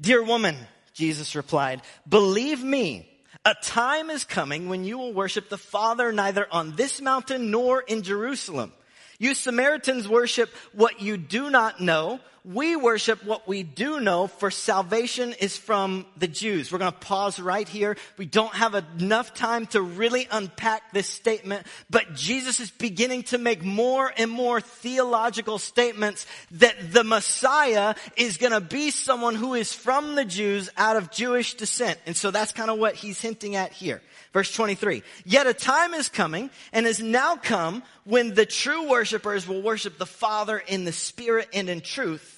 Dear 0.00 0.22
woman, 0.22 0.56
Jesus 0.94 1.36
replied, 1.36 1.82
believe 2.08 2.64
me, 2.64 3.06
a 3.44 3.54
time 3.62 4.08
is 4.08 4.24
coming 4.24 4.70
when 4.70 4.84
you 4.84 4.96
will 4.96 5.12
worship 5.12 5.50
the 5.50 5.58
Father 5.58 6.10
neither 6.10 6.46
on 6.50 6.74
this 6.76 7.02
mountain 7.02 7.50
nor 7.50 7.82
in 7.82 8.02
Jerusalem. 8.02 8.72
You 9.18 9.34
Samaritans 9.34 10.08
worship 10.08 10.48
what 10.72 11.02
you 11.02 11.18
do 11.18 11.50
not 11.50 11.80
know 11.80 12.20
we 12.44 12.74
worship 12.74 13.24
what 13.24 13.46
we 13.46 13.62
do 13.62 14.00
know 14.00 14.26
for 14.26 14.50
salvation 14.50 15.32
is 15.38 15.56
from 15.56 16.06
the 16.16 16.26
Jews. 16.26 16.72
We're 16.72 16.80
going 16.80 16.92
to 16.92 16.98
pause 16.98 17.38
right 17.38 17.68
here. 17.68 17.96
We 18.18 18.26
don't 18.26 18.54
have 18.54 18.74
enough 18.74 19.32
time 19.32 19.66
to 19.66 19.80
really 19.80 20.26
unpack 20.28 20.92
this 20.92 21.08
statement, 21.08 21.66
but 21.88 22.14
Jesus 22.14 22.58
is 22.58 22.70
beginning 22.70 23.22
to 23.24 23.38
make 23.38 23.62
more 23.62 24.12
and 24.16 24.28
more 24.28 24.60
theological 24.60 25.58
statements 25.58 26.26
that 26.52 26.74
the 26.92 27.04
Messiah 27.04 27.94
is 28.16 28.38
going 28.38 28.52
to 28.52 28.60
be 28.60 28.90
someone 28.90 29.36
who 29.36 29.54
is 29.54 29.72
from 29.72 30.16
the 30.16 30.24
Jews 30.24 30.68
out 30.76 30.96
of 30.96 31.12
Jewish 31.12 31.54
descent. 31.54 32.00
And 32.06 32.16
so 32.16 32.32
that's 32.32 32.52
kind 32.52 32.70
of 32.70 32.78
what 32.78 32.96
he's 32.96 33.20
hinting 33.20 33.54
at 33.54 33.72
here. 33.72 34.02
Verse 34.32 34.52
23. 34.52 35.04
Yet 35.24 35.46
a 35.46 35.54
time 35.54 35.94
is 35.94 36.08
coming 36.08 36.50
and 36.72 36.86
has 36.86 37.00
now 37.00 37.36
come 37.36 37.84
when 38.04 38.34
the 38.34 38.46
true 38.46 38.88
worshipers 38.88 39.46
will 39.46 39.62
worship 39.62 39.98
the 39.98 40.06
Father 40.06 40.58
in 40.58 40.84
the 40.84 40.92
Spirit 40.92 41.48
and 41.52 41.68
in 41.68 41.82
truth 41.82 42.31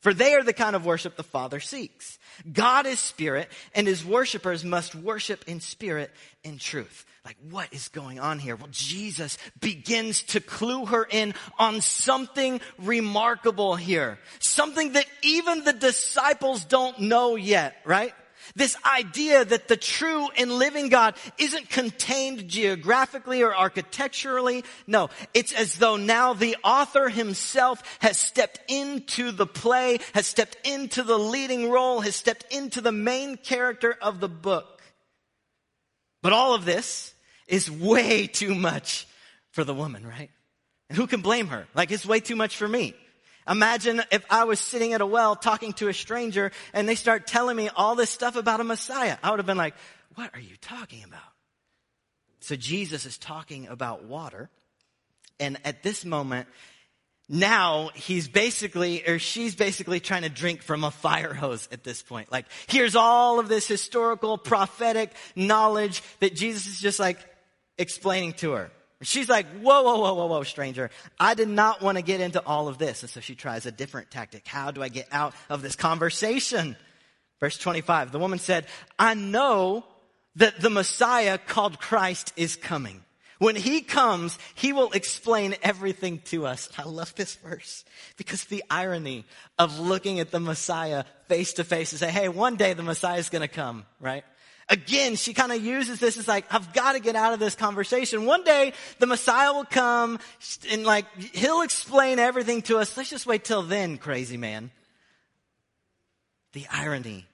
For 0.00 0.14
they 0.14 0.34
are 0.34 0.42
the 0.42 0.52
kind 0.52 0.76
of 0.76 0.84
worship 0.84 1.16
the 1.16 1.22
Father 1.22 1.58
seeks. 1.58 2.18
God 2.52 2.86
is 2.86 3.00
spirit, 3.00 3.50
and 3.74 3.86
his 3.86 4.04
worshipers 4.04 4.64
must 4.64 4.94
worship 4.94 5.44
in 5.46 5.60
spirit 5.60 6.10
and 6.44 6.60
truth. 6.60 7.04
Like, 7.24 7.36
what 7.50 7.72
is 7.72 7.88
going 7.88 8.20
on 8.20 8.38
here? 8.38 8.54
Well, 8.54 8.68
Jesus 8.70 9.36
begins 9.58 10.22
to 10.24 10.40
clue 10.40 10.86
her 10.86 11.04
in 11.10 11.34
on 11.58 11.80
something 11.80 12.60
remarkable 12.78 13.74
here. 13.74 14.18
Something 14.38 14.92
that 14.92 15.06
even 15.22 15.64
the 15.64 15.72
disciples 15.72 16.64
don't 16.64 17.00
know 17.00 17.34
yet, 17.34 17.74
right? 17.84 18.12
This 18.54 18.76
idea 18.84 19.44
that 19.44 19.68
the 19.68 19.76
true 19.76 20.28
and 20.36 20.52
living 20.52 20.88
God 20.88 21.14
isn't 21.38 21.68
contained 21.68 22.48
geographically 22.48 23.42
or 23.42 23.54
architecturally. 23.54 24.64
No, 24.86 25.10
it's 25.34 25.52
as 25.52 25.76
though 25.76 25.96
now 25.96 26.32
the 26.32 26.56
author 26.62 27.08
himself 27.08 27.82
has 28.00 28.18
stepped 28.18 28.60
into 28.68 29.32
the 29.32 29.46
play, 29.46 29.98
has 30.14 30.26
stepped 30.26 30.56
into 30.66 31.02
the 31.02 31.18
leading 31.18 31.70
role, 31.70 32.00
has 32.00 32.16
stepped 32.16 32.44
into 32.52 32.80
the 32.80 32.92
main 32.92 33.36
character 33.36 33.96
of 34.00 34.20
the 34.20 34.28
book. 34.28 34.82
But 36.22 36.32
all 36.32 36.54
of 36.54 36.64
this 36.64 37.14
is 37.46 37.70
way 37.70 38.26
too 38.26 38.54
much 38.54 39.06
for 39.52 39.64
the 39.64 39.74
woman, 39.74 40.06
right? 40.06 40.30
And 40.88 40.96
who 40.96 41.06
can 41.06 41.22
blame 41.22 41.48
her? 41.48 41.66
Like 41.74 41.90
it's 41.90 42.06
way 42.06 42.20
too 42.20 42.36
much 42.36 42.56
for 42.56 42.68
me. 42.68 42.94
Imagine 43.48 44.02
if 44.10 44.24
I 44.30 44.44
was 44.44 44.60
sitting 44.60 44.92
at 44.92 45.00
a 45.00 45.06
well 45.06 45.36
talking 45.36 45.72
to 45.74 45.88
a 45.88 45.94
stranger 45.94 46.52
and 46.72 46.88
they 46.88 46.94
start 46.94 47.26
telling 47.26 47.56
me 47.56 47.68
all 47.68 47.94
this 47.94 48.10
stuff 48.10 48.36
about 48.36 48.60
a 48.60 48.64
Messiah. 48.64 49.16
I 49.22 49.30
would 49.30 49.38
have 49.38 49.46
been 49.46 49.56
like, 49.56 49.74
what 50.14 50.34
are 50.34 50.40
you 50.40 50.56
talking 50.60 51.04
about? 51.04 51.20
So 52.40 52.56
Jesus 52.56 53.06
is 53.06 53.18
talking 53.18 53.68
about 53.68 54.04
water. 54.04 54.50
And 55.38 55.58
at 55.64 55.82
this 55.82 56.04
moment, 56.04 56.48
now 57.28 57.90
he's 57.94 58.28
basically, 58.28 59.06
or 59.06 59.18
she's 59.18 59.54
basically 59.56 60.00
trying 60.00 60.22
to 60.22 60.28
drink 60.28 60.62
from 60.62 60.84
a 60.84 60.90
fire 60.90 61.34
hose 61.34 61.68
at 61.72 61.82
this 61.82 62.02
point. 62.02 62.30
Like, 62.30 62.46
here's 62.68 62.94
all 62.94 63.40
of 63.40 63.48
this 63.48 63.66
historical, 63.66 64.38
prophetic 64.38 65.12
knowledge 65.34 66.02
that 66.20 66.36
Jesus 66.36 66.66
is 66.66 66.80
just 66.80 67.00
like 67.00 67.18
explaining 67.78 68.34
to 68.34 68.52
her. 68.52 68.70
She's 69.02 69.28
like, 69.28 69.46
whoa, 69.60 69.82
whoa, 69.82 69.98
whoa, 70.00 70.14
whoa, 70.14 70.26
whoa, 70.26 70.42
stranger. 70.42 70.90
I 71.20 71.34
did 71.34 71.48
not 71.48 71.82
want 71.82 71.98
to 71.98 72.02
get 72.02 72.20
into 72.20 72.42
all 72.46 72.66
of 72.66 72.78
this. 72.78 73.02
And 73.02 73.10
so 73.10 73.20
she 73.20 73.34
tries 73.34 73.66
a 73.66 73.70
different 73.70 74.10
tactic. 74.10 74.46
How 74.46 74.70
do 74.70 74.82
I 74.82 74.88
get 74.88 75.08
out 75.12 75.34
of 75.50 75.60
this 75.60 75.76
conversation? 75.76 76.76
Verse 77.38 77.58
25, 77.58 78.10
the 78.10 78.18
woman 78.18 78.38
said, 78.38 78.66
I 78.98 79.12
know 79.12 79.84
that 80.36 80.60
the 80.60 80.70
Messiah 80.70 81.36
called 81.36 81.78
Christ 81.78 82.32
is 82.36 82.56
coming. 82.56 83.02
When 83.38 83.56
he 83.56 83.82
comes, 83.82 84.38
he 84.54 84.72
will 84.72 84.92
explain 84.92 85.56
everything 85.62 86.20
to 86.26 86.46
us. 86.46 86.70
I 86.78 86.84
love 86.84 87.14
this 87.16 87.34
verse 87.34 87.84
because 88.16 88.44
the 88.44 88.64
irony 88.70 89.26
of 89.58 89.78
looking 89.78 90.20
at 90.20 90.30
the 90.30 90.40
Messiah 90.40 91.04
face 91.28 91.54
to 91.54 91.64
face 91.64 91.92
and 91.92 92.00
say, 92.00 92.10
hey, 92.10 92.30
one 92.30 92.56
day 92.56 92.72
the 92.72 92.82
Messiah 92.82 93.18
is 93.18 93.28
going 93.28 93.42
to 93.42 93.48
come, 93.48 93.84
right? 94.00 94.24
Again, 94.68 95.14
she 95.14 95.32
kind 95.32 95.52
of 95.52 95.64
uses 95.64 96.00
this 96.00 96.16
as 96.16 96.26
like, 96.26 96.44
I've 96.52 96.72
got 96.72 96.94
to 96.94 97.00
get 97.00 97.14
out 97.14 97.32
of 97.32 97.38
this 97.38 97.54
conversation. 97.54 98.26
One 98.26 98.42
day 98.42 98.72
the 98.98 99.06
Messiah 99.06 99.52
will 99.52 99.64
come 99.64 100.18
and 100.70 100.84
like, 100.84 101.06
he'll 101.34 101.62
explain 101.62 102.18
everything 102.18 102.62
to 102.62 102.78
us. 102.78 102.96
Let's 102.96 103.10
just 103.10 103.26
wait 103.26 103.44
till 103.44 103.62
then, 103.62 103.96
crazy 103.96 104.36
man. 104.36 104.72
The 106.52 106.66
irony 106.72 107.26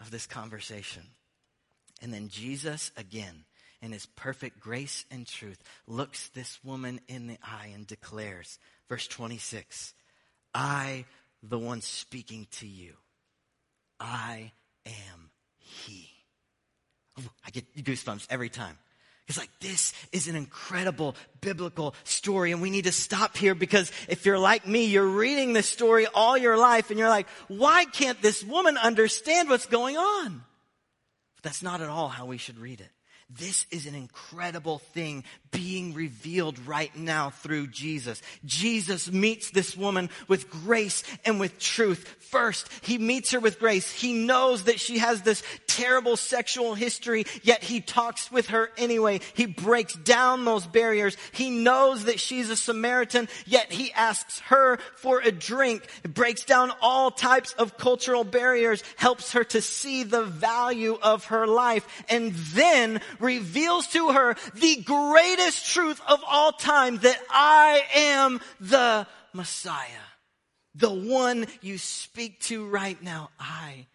of 0.00 0.10
this 0.10 0.26
conversation. 0.26 1.02
And 2.02 2.12
then 2.12 2.28
Jesus 2.28 2.90
again, 2.96 3.44
in 3.80 3.92
his 3.92 4.06
perfect 4.06 4.58
grace 4.58 5.04
and 5.12 5.26
truth, 5.26 5.62
looks 5.86 6.28
this 6.30 6.58
woman 6.64 7.00
in 7.06 7.28
the 7.28 7.38
eye 7.42 7.70
and 7.72 7.86
declares, 7.86 8.58
verse 8.88 9.06
26, 9.06 9.94
I, 10.52 11.04
the 11.40 11.58
one 11.58 11.82
speaking 11.82 12.48
to 12.58 12.66
you, 12.66 12.94
I 14.00 14.50
am 14.86 15.30
he. 15.56 16.09
I 17.18 17.50
get 17.50 17.76
goosebumps 17.76 18.26
every 18.30 18.48
time. 18.48 18.78
It's 19.28 19.38
like, 19.38 19.50
this 19.60 19.92
is 20.10 20.26
an 20.26 20.34
incredible 20.34 21.14
biblical 21.40 21.94
story 22.02 22.50
and 22.50 22.60
we 22.60 22.70
need 22.70 22.84
to 22.84 22.92
stop 22.92 23.36
here 23.36 23.54
because 23.54 23.92
if 24.08 24.26
you're 24.26 24.38
like 24.38 24.66
me, 24.66 24.86
you're 24.86 25.06
reading 25.06 25.52
this 25.52 25.68
story 25.68 26.06
all 26.12 26.36
your 26.36 26.56
life 26.56 26.90
and 26.90 26.98
you're 26.98 27.08
like, 27.08 27.28
why 27.46 27.84
can't 27.84 28.20
this 28.20 28.42
woman 28.42 28.76
understand 28.76 29.48
what's 29.48 29.66
going 29.66 29.96
on? 29.96 30.42
But 31.36 31.44
that's 31.44 31.62
not 31.62 31.80
at 31.80 31.88
all 31.88 32.08
how 32.08 32.26
we 32.26 32.38
should 32.38 32.58
read 32.58 32.80
it. 32.80 32.90
This 33.38 33.64
is 33.70 33.86
an 33.86 33.94
incredible 33.94 34.78
thing 34.78 35.22
being 35.52 35.94
revealed 35.94 36.58
right 36.66 36.94
now 36.96 37.30
through 37.30 37.68
Jesus. 37.68 38.20
Jesus 38.44 39.10
meets 39.10 39.50
this 39.50 39.76
woman 39.76 40.10
with 40.26 40.50
grace 40.50 41.04
and 41.24 41.38
with 41.38 41.58
truth. 41.58 42.16
First, 42.30 42.68
he 42.82 42.98
meets 42.98 43.30
her 43.30 43.40
with 43.40 43.60
grace. 43.60 43.90
He 43.92 44.12
knows 44.12 44.64
that 44.64 44.80
she 44.80 44.98
has 44.98 45.22
this 45.22 45.42
terrible 45.68 46.16
sexual 46.16 46.74
history, 46.74 47.24
yet 47.42 47.62
he 47.62 47.80
talks 47.80 48.32
with 48.32 48.48
her 48.48 48.70
anyway. 48.76 49.20
He 49.34 49.46
breaks 49.46 49.94
down 49.94 50.44
those 50.44 50.66
barriers. 50.66 51.16
He 51.32 51.50
knows 51.50 52.04
that 52.04 52.20
she's 52.20 52.50
a 52.50 52.56
Samaritan, 52.56 53.28
yet 53.46 53.70
he 53.70 53.92
asks 53.92 54.40
her 54.40 54.78
for 54.96 55.20
a 55.20 55.30
drink. 55.30 55.86
It 56.02 56.14
breaks 56.14 56.44
down 56.44 56.72
all 56.80 57.10
types 57.10 57.52
of 57.52 57.78
cultural 57.78 58.24
barriers, 58.24 58.82
helps 58.96 59.32
her 59.32 59.44
to 59.44 59.62
see 59.62 60.02
the 60.02 60.24
value 60.24 60.98
of 61.00 61.26
her 61.26 61.46
life, 61.46 61.86
and 62.08 62.32
then 62.32 63.00
reveals 63.20 63.86
to 63.88 64.12
her 64.12 64.36
the 64.54 64.76
greatest 64.76 65.72
truth 65.72 66.00
of 66.08 66.20
all 66.26 66.52
time 66.52 66.98
that 66.98 67.18
I 67.30 67.82
am 67.94 68.40
the 68.60 69.06
Messiah. 69.32 69.86
The 70.74 70.90
one 70.90 71.46
you 71.60 71.78
speak 71.78 72.40
to 72.42 72.66
right 72.66 73.00
now. 73.02 73.30
I 73.38 73.86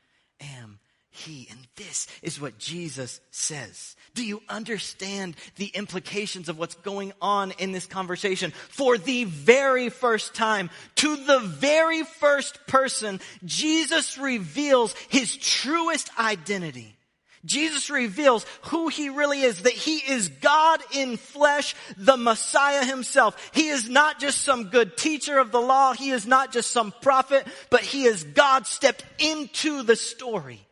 am 0.42 0.80
he. 1.10 1.48
And 1.50 1.60
this 1.78 2.08
is 2.22 2.40
what 2.42 2.58
Jesus 2.58 3.22
says. 3.32 3.96
Do 4.14 4.26
you 4.26 4.42
understand 4.50 5.36
the 5.56 5.68
implications 5.68 6.50
of 6.50 6.58
what's 6.60 6.76
going 6.76 7.14
on 7.22 7.52
in 7.52 7.72
this 7.72 7.86
conversation? 7.86 8.52
For 8.52 8.98
the 8.98 9.24
very 9.24 9.90
first 9.90 10.36
time, 10.36 10.70
to 10.96 11.16
the 11.16 11.40
very 11.40 12.04
first 12.04 12.68
person, 12.68 13.22
Jesus 13.46 14.18
reveals 14.18 14.94
his 15.10 15.36
truest 15.38 16.10
identity. 16.20 16.98
Jesus 17.46 17.90
reveals 17.90 18.46
who 18.64 18.88
he 18.88 19.10
really 19.10 19.42
is, 19.42 19.62
that 19.62 19.74
he 19.74 19.98
is 19.98 20.30
God 20.30 20.82
in 20.94 21.18
flesh, 21.18 21.76
the 21.98 22.18
Messiah 22.18 22.84
himself. 22.84 23.52
He 23.54 23.70
is 23.70 23.88
not 23.88 24.20
just 24.20 24.42
some 24.42 24.70
good 24.70 24.98
teacher 24.98 25.38
of 25.38 25.52
the 25.52 25.62
law. 25.62 25.94
He 25.94 26.10
is 26.10 26.26
not 26.26 26.52
just 26.52 26.72
some 26.72 26.94
prophet, 27.02 27.48
but 27.70 27.82
he 27.82 28.06
is 28.06 28.24
God 28.24 28.66
stepped 28.66 29.06
into 29.20 29.84
the 29.84 29.96
story 29.96 30.66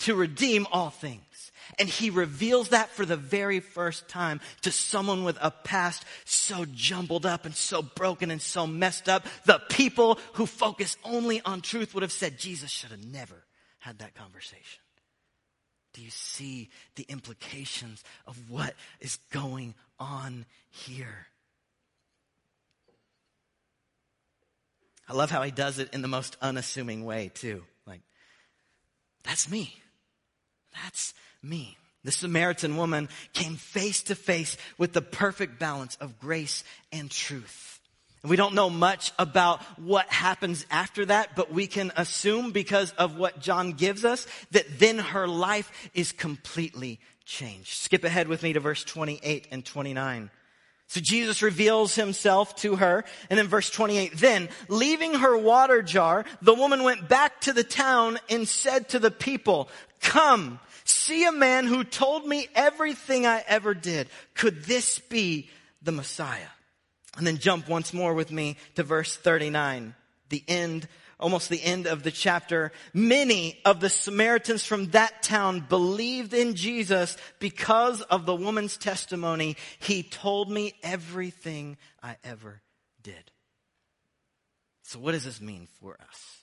to 0.00 0.14
redeem 0.14 0.66
all 0.70 0.90
things. 0.90 1.22
And 1.78 1.88
he 1.88 2.10
reveals 2.10 2.70
that 2.70 2.90
for 2.90 3.06
the 3.06 3.16
very 3.16 3.60
first 3.60 4.08
time 4.08 4.40
to 4.62 4.70
someone 4.70 5.24
with 5.24 5.38
a 5.40 5.50
past 5.50 6.04
so 6.24 6.66
jumbled 6.66 7.24
up 7.24 7.46
and 7.46 7.54
so 7.54 7.82
broken 7.82 8.30
and 8.30 8.42
so 8.42 8.66
messed 8.66 9.08
up. 9.08 9.26
The 9.46 9.60
people 9.70 10.18
who 10.34 10.44
focus 10.44 10.96
only 11.02 11.40
on 11.40 11.62
truth 11.62 11.94
would 11.94 12.02
have 12.02 12.12
said 12.12 12.38
Jesus 12.38 12.70
should 12.70 12.90
have 12.90 13.04
never 13.04 13.42
had 13.78 14.00
that 14.00 14.14
conversation. 14.14 14.81
Do 15.92 16.02
you 16.02 16.10
see 16.10 16.70
the 16.96 17.04
implications 17.08 18.02
of 18.26 18.50
what 18.50 18.74
is 19.00 19.18
going 19.30 19.74
on 19.98 20.46
here? 20.70 21.26
I 25.08 25.14
love 25.14 25.30
how 25.30 25.42
he 25.42 25.50
does 25.50 25.78
it 25.78 25.92
in 25.92 26.00
the 26.00 26.08
most 26.08 26.36
unassuming 26.40 27.04
way, 27.04 27.30
too. 27.34 27.64
Like, 27.86 28.00
that's 29.22 29.50
me. 29.50 29.74
That's 30.82 31.12
me. 31.42 31.76
The 32.04 32.12
Samaritan 32.12 32.76
woman 32.76 33.08
came 33.32 33.56
face 33.56 34.02
to 34.04 34.14
face 34.14 34.56
with 34.78 34.92
the 34.92 35.02
perfect 35.02 35.58
balance 35.58 35.96
of 36.00 36.18
grace 36.18 36.64
and 36.90 37.10
truth. 37.10 37.71
We 38.24 38.36
don't 38.36 38.54
know 38.54 38.70
much 38.70 39.12
about 39.18 39.62
what 39.80 40.08
happens 40.08 40.64
after 40.70 41.06
that, 41.06 41.34
but 41.34 41.52
we 41.52 41.66
can 41.66 41.90
assume 41.96 42.52
because 42.52 42.92
of 42.92 43.16
what 43.16 43.40
John 43.40 43.72
gives 43.72 44.04
us 44.04 44.28
that 44.52 44.78
then 44.78 44.98
her 44.98 45.26
life 45.26 45.90
is 45.92 46.12
completely 46.12 47.00
changed. 47.24 47.82
Skip 47.82 48.04
ahead 48.04 48.28
with 48.28 48.44
me 48.44 48.52
to 48.52 48.60
verse 48.60 48.84
28 48.84 49.48
and 49.50 49.64
29. 49.64 50.30
So 50.86 51.00
Jesus 51.00 51.42
reveals 51.42 51.94
himself 51.94 52.54
to 52.56 52.76
her. 52.76 53.04
And 53.28 53.40
in 53.40 53.48
verse 53.48 53.70
28, 53.70 54.12
then 54.18 54.48
leaving 54.68 55.14
her 55.14 55.36
water 55.36 55.82
jar, 55.82 56.24
the 56.42 56.54
woman 56.54 56.84
went 56.84 57.08
back 57.08 57.40
to 57.40 57.52
the 57.52 57.64
town 57.64 58.20
and 58.28 58.46
said 58.46 58.90
to 58.90 59.00
the 59.00 59.10
people, 59.10 59.68
come, 60.00 60.60
see 60.84 61.24
a 61.24 61.32
man 61.32 61.66
who 61.66 61.82
told 61.82 62.24
me 62.26 62.46
everything 62.54 63.26
I 63.26 63.42
ever 63.48 63.74
did. 63.74 64.08
Could 64.34 64.64
this 64.64 64.98
be 64.98 65.48
the 65.82 65.92
Messiah? 65.92 66.50
And 67.16 67.26
then 67.26 67.38
jump 67.38 67.68
once 67.68 67.92
more 67.92 68.14
with 68.14 68.32
me 68.32 68.56
to 68.74 68.82
verse 68.82 69.16
39, 69.16 69.94
the 70.30 70.42
end, 70.48 70.88
almost 71.20 71.50
the 71.50 71.62
end 71.62 71.86
of 71.86 72.02
the 72.02 72.10
chapter. 72.10 72.72
Many 72.94 73.60
of 73.64 73.80
the 73.80 73.90
Samaritans 73.90 74.64
from 74.64 74.86
that 74.90 75.22
town 75.22 75.60
believed 75.60 76.32
in 76.32 76.54
Jesus 76.54 77.18
because 77.38 78.00
of 78.02 78.24
the 78.24 78.34
woman's 78.34 78.78
testimony. 78.78 79.56
He 79.78 80.02
told 80.02 80.50
me 80.50 80.74
everything 80.82 81.76
I 82.02 82.16
ever 82.24 82.62
did. 83.02 83.30
So 84.82 84.98
what 84.98 85.12
does 85.12 85.24
this 85.24 85.40
mean 85.40 85.68
for 85.80 85.98
us? 86.00 86.42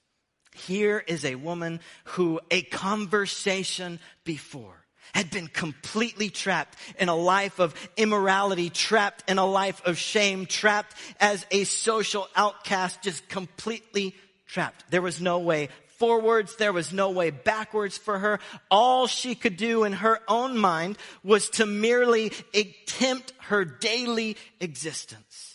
Here 0.55 1.03
is 1.08 1.25
a 1.25 1.36
woman 1.36 1.79
who 2.05 2.39
a 2.51 2.62
conversation 2.63 3.99
before 4.23 4.86
had 5.13 5.30
been 5.30 5.48
completely 5.48 6.30
trapped 6.30 6.78
in 7.00 7.10
a 7.10 7.15
life 7.15 7.60
of 7.60 7.74
immorality, 7.98 8.69
trapped 8.69 9.30
in 9.30 9.38
a 9.38 9.45
life 9.45 9.82
of 9.86 9.98
shame, 9.98 10.45
trapped 10.45 10.95
as 11.19 11.45
a 11.52 11.63
social 11.63 12.28
outcast, 12.36 13.02
just 13.02 13.28
completely 13.30 14.15
trapped. 14.48 14.89
There 14.89 15.02
was 15.02 15.22
no 15.22 15.39
way 15.39 15.69
forwards. 15.98 16.56
There 16.56 16.74
was 16.74 16.93
no 16.93 17.12
way 17.12 17.30
backwards 17.30 17.98
for 17.98 18.17
her. 18.17 18.39
All 18.72 19.08
she 19.08 19.36
could 19.36 19.58
do 19.58 19.84
in 19.84 19.93
her 19.93 20.19
own 20.28 20.58
mind 20.58 20.98
was 21.24 21.50
to 21.52 21.65
merely 21.65 22.32
attempt 22.54 23.34
her 23.39 23.65
daily 23.65 24.38
existence 24.60 25.49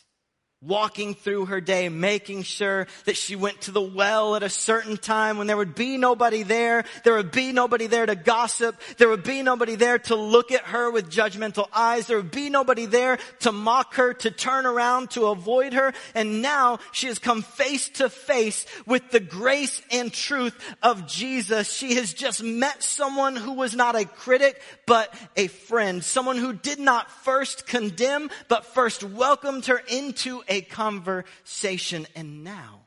walking 0.67 1.15
through 1.15 1.47
her 1.47 1.61
day, 1.61 1.89
making 1.89 2.43
sure 2.43 2.87
that 3.05 3.17
she 3.17 3.37
went 3.37 3.61
to 3.63 3.71
the 3.71 3.83
well 3.83 4.35
at 4.37 4.43
a 4.43 4.49
certain 4.49 4.97
time 4.97 5.37
when 5.37 5.47
there 5.47 5.57
would 5.57 5.75
be 5.75 5.97
nobody 5.99 6.43
there. 6.43 6.85
There 7.05 7.15
would 7.15 7.31
be 7.31 7.53
nobody 7.53 7.87
there 7.87 8.07
to 8.07 8.15
gossip. 8.15 8.81
There 8.97 9.09
would 9.09 9.23
be 9.23 9.43
nobody 9.43 9.75
there 9.75 9.99
to 10.01 10.17
look 10.17 10.53
at 10.53 10.63
her 10.63 10.91
with 10.91 11.11
judgmental 11.11 11.69
eyes. 11.73 12.07
There 12.07 12.17
would 12.17 12.31
be 12.31 12.51
nobody 12.51 12.87
there 12.87 13.19
to 13.41 13.53
mock 13.53 13.95
her, 13.95 14.15
to 14.15 14.31
turn 14.31 14.67
around, 14.67 15.11
to 15.11 15.27
avoid 15.27 15.75
her. 15.75 15.93
And 16.15 16.41
now 16.41 16.79
she 16.93 17.09
has 17.09 17.19
come 17.19 17.43
face 17.43 17.89
to 17.91 18.09
face 18.09 18.67
with 18.87 19.11
the 19.11 19.21
grace 19.21 19.83
and 19.91 20.13
truth 20.13 20.59
of 20.83 21.07
Jesus. 21.07 21.71
She 21.71 21.97
has 21.97 22.15
just 22.15 22.43
met 22.43 22.83
someone 22.83 23.37
who 23.37 23.53
was 23.53 23.75
not 23.75 23.97
a 23.97 24.05
critic, 24.05 24.61
but 24.87 25.13
a 25.37 25.49
friend. 25.49 26.03
Someone 26.03 26.37
who 26.37 26.53
did 26.53 26.79
not 26.79 27.11
first 27.11 27.67
condemn, 27.67 28.31
but 28.49 28.65
first 28.67 29.05
welcomed 29.05 29.67
her 29.67 29.81
into 29.89 30.43
a 30.49 30.54
a 30.55 30.63
conversation. 30.63 32.07
And 32.15 32.45
now, 32.45 32.81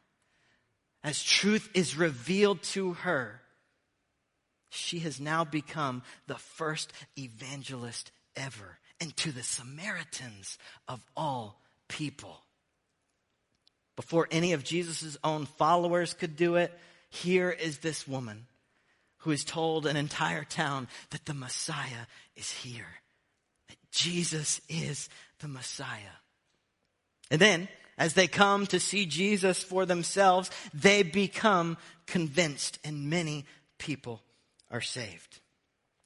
as 1.03 1.23
truth 1.23 1.69
is 1.73 1.97
revealed 1.97 2.63
to 2.63 2.93
her, 2.93 3.41
she 4.69 4.99
has 4.99 5.19
now 5.19 5.43
become 5.43 6.03
the 6.27 6.35
first 6.35 6.91
evangelist 7.17 8.11
ever 8.35 8.79
and 8.99 9.15
to 9.17 9.31
the 9.31 9.43
Samaritans 9.43 10.57
of 10.87 10.99
all 11.15 11.61
people. 11.87 12.43
Before 13.95 14.27
any 14.29 14.53
of 14.53 14.63
Jesus' 14.63 15.17
own 15.23 15.45
followers 15.45 16.13
could 16.13 16.35
do 16.35 16.55
it, 16.55 16.73
here 17.09 17.49
is 17.49 17.79
this 17.79 18.07
woman 18.07 18.45
who 19.19 19.31
has 19.31 19.43
told 19.43 19.85
an 19.85 19.95
entire 19.95 20.43
town 20.43 20.87
that 21.09 21.25
the 21.25 21.33
Messiah 21.33 22.05
is 22.35 22.51
here, 22.51 23.01
that 23.69 23.77
Jesus 23.91 24.61
is 24.69 25.09
the 25.39 25.47
Messiah. 25.47 26.17
And 27.29 27.41
then, 27.41 27.67
as 27.97 28.13
they 28.13 28.27
come 28.27 28.67
to 28.67 28.79
see 28.79 29.05
Jesus 29.05 29.63
for 29.63 29.85
themselves, 29.85 30.51
they 30.73 31.03
become 31.03 31.77
convinced, 32.05 32.79
and 32.83 33.09
many 33.09 33.45
people 33.77 34.21
are 34.69 34.81
saved. 34.81 35.39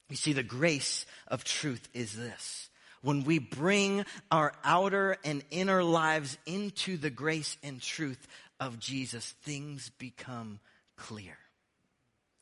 You 0.08 0.16
see, 0.16 0.32
the 0.32 0.42
grace 0.42 1.06
of 1.28 1.44
truth 1.44 1.88
is 1.94 2.14
this. 2.16 2.68
When 3.02 3.24
we 3.24 3.38
bring 3.38 4.04
our 4.30 4.52
outer 4.64 5.16
and 5.24 5.42
inner 5.50 5.82
lives 5.82 6.38
into 6.46 6.96
the 6.96 7.10
grace 7.10 7.56
and 7.62 7.80
truth 7.80 8.26
of 8.60 8.78
Jesus, 8.78 9.34
things 9.42 9.90
become 9.98 10.60
clear. 10.96 11.36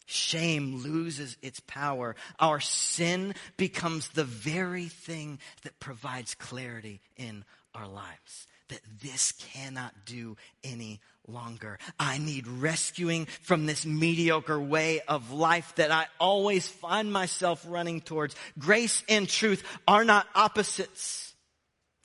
Shame 0.07 0.83
loses 0.83 1.37
its 1.41 1.61
power. 1.61 2.17
Our 2.39 2.61
sin 2.61 3.35
becomes 3.57 4.09
the 4.09 4.25
very 4.25 4.89
thing 4.89 5.39
that 5.63 5.81
provides 5.81 6.35
clarity 6.35 7.01
in 7.17 7.45
our 7.75 7.87
lives 7.87 8.47
that 8.71 8.81
this 9.03 9.33
cannot 9.33 9.93
do 10.07 10.37
any 10.65 11.01
longer. 11.29 11.79
I 11.99 12.19
need 12.19 12.47
rescuing 12.47 13.27
from 13.27 13.67
this 13.67 13.87
mediocre 13.87 14.61
way 14.61 15.01
of 15.07 15.31
life 15.31 15.75
that 15.77 15.91
I 15.91 16.07
always 16.19 16.67
find 16.67 17.13
myself 17.13 17.65
running 17.69 18.01
towards. 18.01 18.35
Grace 18.59 19.05
and 19.09 19.29
truth 19.29 19.63
are 19.87 20.05
not 20.05 20.27
opposites. 20.35 21.35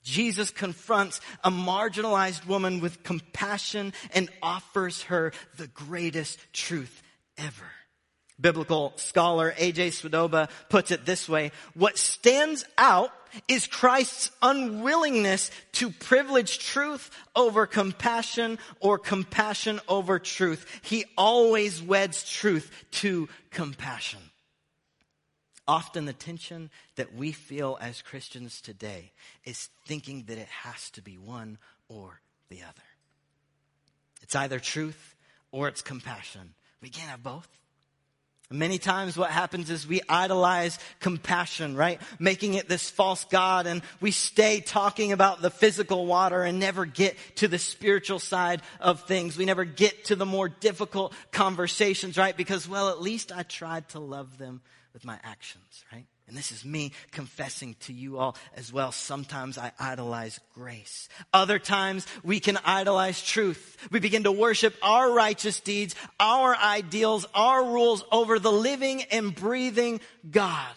Jesus 0.03 0.51
confronts 0.51 1.19
a 1.43 1.49
marginalized 1.49 2.45
woman 2.45 2.79
with 2.79 3.01
compassion 3.01 3.91
and 4.13 4.29
offers 4.41 5.01
her 5.03 5.33
the 5.57 5.67
greatest 5.67 6.39
truth 6.53 7.01
ever. 7.37 7.74
Biblical 8.39 8.93
scholar 8.97 9.53
A.J. 9.57 9.91
Swoboda 9.91 10.49
puts 10.69 10.91
it 10.91 11.05
this 11.05 11.29
way. 11.29 11.51
What 11.73 11.97
stands 11.97 12.65
out 12.77 13.11
is 13.47 13.67
Christ's 13.67 14.31
unwillingness 14.41 15.51
to 15.73 15.89
privilege 15.89 16.59
truth 16.59 17.11
over 17.35 17.65
compassion 17.65 18.59
or 18.79 18.97
compassion 18.97 19.79
over 19.87 20.19
truth. 20.19 20.65
He 20.83 21.05
always 21.17 21.81
weds 21.81 22.29
truth 22.29 22.71
to 22.91 23.29
compassion. 23.51 24.19
Often 25.67 26.05
the 26.05 26.13
tension 26.13 26.69
that 26.95 27.15
we 27.15 27.31
feel 27.31 27.77
as 27.81 28.01
Christians 28.01 28.61
today 28.61 29.11
is 29.45 29.69
thinking 29.87 30.25
that 30.27 30.37
it 30.37 30.47
has 30.47 30.91
to 30.91 31.01
be 31.01 31.17
one 31.17 31.57
or 31.89 32.21
the 32.49 32.61
other. 32.61 32.83
It's 34.21 34.35
either 34.35 34.59
truth 34.59 35.15
or 35.51 35.67
it's 35.67 35.81
compassion. 35.81 36.53
We 36.81 36.89
can't 36.89 37.09
have 37.09 37.23
both. 37.23 37.47
Many 38.51 38.77
times 38.77 39.17
what 39.17 39.31
happens 39.31 39.71
is 39.71 39.87
we 39.87 40.01
idolize 40.07 40.77
compassion, 40.99 41.75
right? 41.75 41.99
Making 42.19 42.53
it 42.53 42.69
this 42.69 42.89
false 42.89 43.25
God 43.25 43.65
and 43.65 43.81
we 44.01 44.11
stay 44.11 44.59
talking 44.59 45.11
about 45.11 45.41
the 45.41 45.49
physical 45.49 46.05
water 46.05 46.43
and 46.43 46.59
never 46.59 46.85
get 46.85 47.17
to 47.37 47.47
the 47.47 47.57
spiritual 47.57 48.19
side 48.19 48.61
of 48.79 49.01
things. 49.05 49.35
We 49.35 49.45
never 49.45 49.65
get 49.65 50.05
to 50.05 50.15
the 50.15 50.27
more 50.27 50.47
difficult 50.47 51.13
conversations, 51.31 52.17
right? 52.17 52.37
Because, 52.37 52.69
well, 52.69 52.89
at 52.89 53.01
least 53.01 53.31
I 53.31 53.41
tried 53.43 53.89
to 53.89 53.99
love 53.99 54.37
them 54.37 54.61
with 54.93 55.05
my 55.05 55.17
actions, 55.23 55.83
right? 55.91 56.05
And 56.27 56.35
this 56.35 56.51
is 56.51 56.65
me 56.65 56.91
confessing 57.11 57.75
to 57.81 57.93
you 57.93 58.17
all 58.17 58.35
as 58.55 58.73
well. 58.73 58.91
Sometimes 58.91 59.57
I 59.59 59.71
idolize 59.79 60.39
grace. 60.55 61.07
Other 61.31 61.59
times 61.59 62.07
we 62.23 62.39
can 62.39 62.57
idolize 62.65 63.23
truth. 63.23 63.77
We 63.91 63.99
begin 63.99 64.23
to 64.23 64.31
worship 64.31 64.75
our 64.81 65.11
righteous 65.11 65.59
deeds, 65.59 65.93
our 66.19 66.55
ideals, 66.55 67.27
our 67.35 67.63
rules 67.63 68.03
over 68.11 68.39
the 68.39 68.51
living 68.51 69.03
and 69.03 69.35
breathing 69.35 70.01
God. 70.29 70.73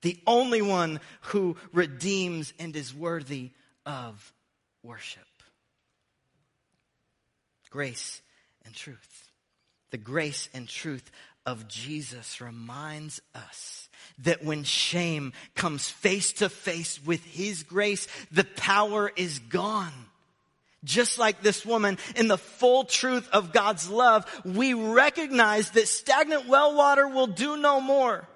The 0.00 0.18
only 0.26 0.62
one 0.62 1.00
who 1.22 1.56
redeems 1.72 2.54
and 2.58 2.74
is 2.76 2.94
worthy 2.94 3.50
of 3.84 4.32
worship. 4.82 5.22
Grace 7.68 8.22
and 8.64 8.74
truth. 8.74 9.28
The 9.90 9.98
grace 9.98 10.48
and 10.54 10.68
truth 10.68 11.10
of 11.48 11.66
Jesus 11.66 12.42
reminds 12.42 13.22
us 13.34 13.88
that 14.18 14.44
when 14.44 14.64
shame 14.64 15.32
comes 15.54 15.88
face 15.88 16.34
to 16.34 16.50
face 16.50 17.02
with 17.02 17.24
His 17.24 17.62
grace, 17.62 18.06
the 18.30 18.44
power 18.44 19.10
is 19.16 19.38
gone. 19.38 19.94
Just 20.84 21.18
like 21.18 21.40
this 21.40 21.64
woman, 21.64 21.96
in 22.16 22.28
the 22.28 22.36
full 22.36 22.84
truth 22.84 23.26
of 23.32 23.54
God's 23.54 23.88
love, 23.88 24.26
we 24.44 24.74
recognize 24.74 25.70
that 25.70 25.88
stagnant 25.88 26.48
well 26.48 26.76
water 26.76 27.08
will 27.08 27.26
do 27.26 27.56
no 27.56 27.80
more. 27.80 28.28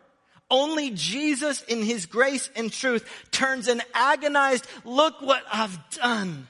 Only 0.51 0.91
Jesus 0.91 1.63
in 1.65 1.83
His 1.83 2.07
grace 2.07 2.49
and 2.57 2.73
truth 2.73 3.07
turns 3.31 3.69
an 3.69 3.83
agonized, 3.93 4.67
look 4.87 5.21
what 5.21 5.43
I've 5.53 5.79
done, 5.91 6.47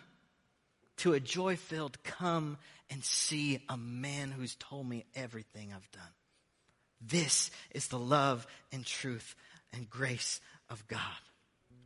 to 0.99 1.15
a 1.15 1.19
joy 1.19 1.57
filled, 1.57 2.01
come 2.05 2.57
and 2.89 3.03
see 3.03 3.65
a 3.69 3.77
man 3.77 4.31
who's 4.31 4.55
told 4.55 4.89
me 4.89 5.05
everything 5.17 5.73
I've 5.75 5.91
done. 5.91 6.03
This 7.07 7.51
is 7.71 7.89
the 7.89 7.99
love 7.99 8.47
and 8.73 8.85
truth 8.85 9.35
and 9.73 9.89
grace 9.89 10.41
of 10.71 10.87
God. 10.89 11.01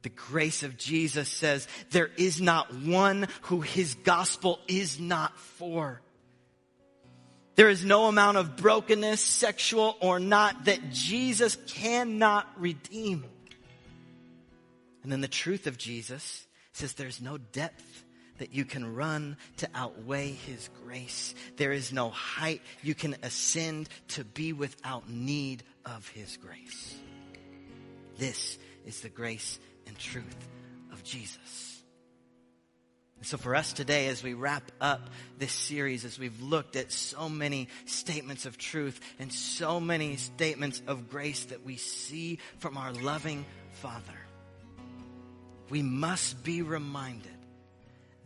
The 0.02 0.08
grace 0.10 0.62
of 0.62 0.76
Jesus 0.76 1.28
says 1.28 1.66
there 1.90 2.10
is 2.16 2.40
not 2.40 2.72
one 2.74 3.26
who 3.42 3.60
his 3.60 3.94
gospel 3.94 4.60
is 4.68 5.00
not 5.00 5.36
for. 5.38 6.00
There 7.56 7.70
is 7.70 7.84
no 7.84 8.06
amount 8.06 8.36
of 8.36 8.56
brokenness, 8.56 9.20
sexual 9.20 9.96
or 10.00 10.20
not, 10.20 10.66
that 10.66 10.90
Jesus 10.90 11.56
cannot 11.66 12.46
redeem. 12.58 13.24
And 15.02 15.10
then 15.10 15.22
the 15.22 15.28
truth 15.28 15.66
of 15.66 15.78
Jesus 15.78 16.46
says 16.72 16.92
there's 16.92 17.22
no 17.22 17.38
depth 17.38 18.04
that 18.38 18.54
you 18.54 18.64
can 18.64 18.94
run 18.94 19.36
to 19.58 19.68
outweigh 19.74 20.32
his 20.32 20.68
grace. 20.84 21.34
There 21.56 21.72
is 21.72 21.92
no 21.92 22.10
height 22.10 22.62
you 22.82 22.94
can 22.94 23.16
ascend 23.22 23.88
to 24.08 24.24
be 24.24 24.52
without 24.52 25.08
need 25.08 25.62
of 25.84 26.08
his 26.08 26.36
grace. 26.36 26.96
This 28.18 28.58
is 28.84 29.00
the 29.00 29.08
grace 29.08 29.58
and 29.86 29.98
truth 29.98 30.48
of 30.92 31.02
Jesus. 31.04 31.76
So 33.22 33.38
for 33.38 33.56
us 33.56 33.72
today, 33.72 34.08
as 34.08 34.22
we 34.22 34.34
wrap 34.34 34.70
up 34.80 35.10
this 35.38 35.52
series, 35.52 36.04
as 36.04 36.18
we've 36.18 36.40
looked 36.42 36.76
at 36.76 36.92
so 36.92 37.28
many 37.28 37.68
statements 37.86 38.46
of 38.46 38.58
truth 38.58 39.00
and 39.18 39.32
so 39.32 39.80
many 39.80 40.16
statements 40.16 40.82
of 40.86 41.08
grace 41.10 41.46
that 41.46 41.64
we 41.64 41.76
see 41.76 42.38
from 42.58 42.76
our 42.76 42.92
loving 42.92 43.44
Father, 43.80 44.20
we 45.70 45.82
must 45.82 46.44
be 46.44 46.62
reminded 46.62 47.35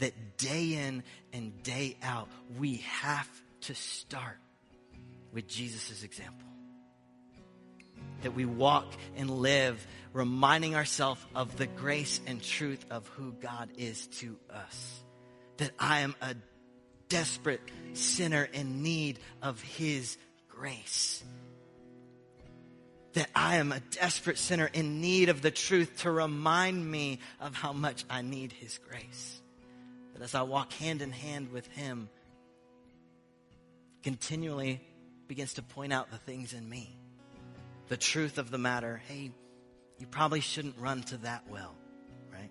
that 0.01 0.37
day 0.37 0.75
in 0.75 1.03
and 1.33 1.63
day 1.63 1.97
out, 2.03 2.29
we 2.59 2.77
have 3.01 3.29
to 3.63 3.75
start 3.75 4.39
with 5.33 5.47
Jesus' 5.47 6.03
example. 6.03 6.49
That 8.23 8.35
we 8.35 8.45
walk 8.45 8.87
and 9.17 9.31
live 9.31 9.87
reminding 10.13 10.75
ourselves 10.75 11.25
of 11.35 11.57
the 11.57 11.67
grace 11.67 12.21
and 12.27 12.43
truth 12.43 12.85
of 12.91 13.07
who 13.09 13.33
God 13.33 13.71
is 13.77 14.07
to 14.19 14.37
us. 14.51 15.03
That 15.59 15.71
I 15.79 16.01
am 16.01 16.15
a 16.21 16.35
desperate 17.09 17.61
sinner 17.93 18.49
in 18.53 18.83
need 18.83 19.19
of 19.43 19.61
His 19.61 20.17
grace. 20.49 21.23
That 23.15 23.29
I 23.35 23.57
am 23.57 23.73
a 23.73 23.81
desperate 23.81 24.39
sinner 24.39 24.71
in 24.73 25.01
need 25.01 25.29
of 25.29 25.43
the 25.43 25.51
truth 25.51 26.03
to 26.03 26.11
remind 26.11 26.91
me 26.91 27.19
of 27.41 27.55
how 27.55 27.73
much 27.73 28.05
I 28.09 28.23
need 28.23 28.53
His 28.53 28.79
grace. 28.79 29.41
That 30.15 30.23
as 30.23 30.35
I 30.35 30.43
walk 30.43 30.73
hand 30.75 31.03
in 31.03 31.13
hand 31.13 31.53
with 31.53 31.67
Him, 31.69 32.09
continually 34.03 34.81
begins 35.29 35.55
to 35.55 35.63
point 35.63 35.93
out 35.93 36.11
the 36.11 36.19
things 36.19 36.53
in 36.53 36.69
me. 36.69 36.97
The 37.89 37.97
truth 37.97 38.39
of 38.39 38.51
the 38.51 38.59
matter. 38.59 39.01
Hey, 39.09 39.31
you 39.99 40.07
probably 40.07 40.41
shouldn't 40.41 40.79
run 40.79 41.03
to 41.05 41.19
that 41.19 41.45
well, 41.49 41.75
right? 42.33 42.51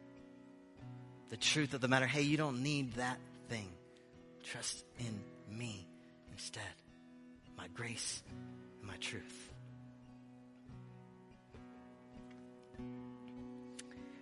The 1.30 1.38
truth 1.38 1.74
of 1.74 1.82
the 1.82 1.88
matter. 1.88 2.06
Hey, 2.06 2.22
you 2.22 2.38
don't 2.38 2.62
need 2.62 2.94
that 2.94 3.18
thing. 3.50 3.70
Trust 4.44 4.86
in 5.00 5.20
me 5.50 5.88
instead. 6.32 6.64
My 7.58 7.68
grace 7.74 8.22
and 8.80 8.88
my 8.88 8.96
truth. 8.98 9.50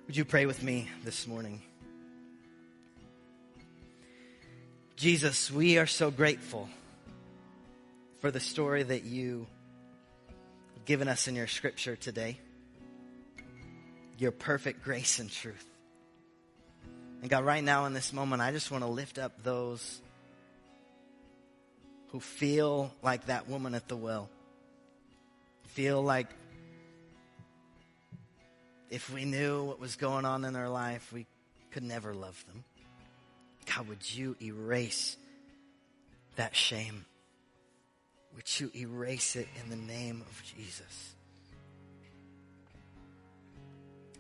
Would 0.08 0.16
you 0.16 0.26
pray 0.26 0.46
with 0.46 0.64
me 0.64 0.90
this 1.04 1.28
morning? 1.28 1.62
Jesus, 4.98 5.52
we 5.52 5.78
are 5.78 5.86
so 5.86 6.10
grateful 6.10 6.68
for 8.20 8.32
the 8.32 8.40
story 8.40 8.82
that 8.82 9.04
you 9.04 9.46
have 10.74 10.86
given 10.86 11.08
us 11.08 11.28
in 11.28 11.36
your 11.36 11.46
scripture 11.46 11.96
today. 11.96 12.40
Your 14.18 14.32
perfect 14.32 14.84
grace 14.84 15.20
and 15.20 15.32
truth. 15.32 15.64
And 17.22 17.30
God, 17.30 17.46
right 17.46 17.64
now 17.64 17.86
in 17.86 17.94
this 17.94 18.12
moment, 18.12 18.42
I 18.42 18.52
just 18.52 18.72
want 18.72 18.84
to 18.84 18.90
lift 18.90 19.20
up 19.20 19.44
those 19.44 20.02
who 22.08 22.20
feel 22.20 22.92
like 23.04 23.28
that 23.28 23.48
woman 23.48 23.76
at 23.76 23.88
the 23.88 23.96
well. 23.96 24.32
Feel 25.68 26.02
like 26.02 26.28
if 28.90 29.14
we 29.14 29.26
knew 29.26 29.64
what 29.64 29.80
was 29.80 29.96
going 29.96 30.26
on 30.26 30.44
in 30.44 30.54
their 30.54 30.70
life, 30.70 31.14
we 31.14 31.28
could 31.70 31.84
never 31.84 32.16
love 32.16 32.44
them. 32.48 32.64
God, 33.76 33.88
would 33.90 34.16
you 34.16 34.36
erase 34.42 35.18
that 36.36 36.56
shame? 36.56 37.06
Would 38.36 38.60
you 38.60 38.72
erase 38.76 39.36
it 39.36 39.48
in 39.64 39.70
the 39.70 39.76
name 39.76 40.24
of 40.28 40.44
Jesus? 40.44 41.16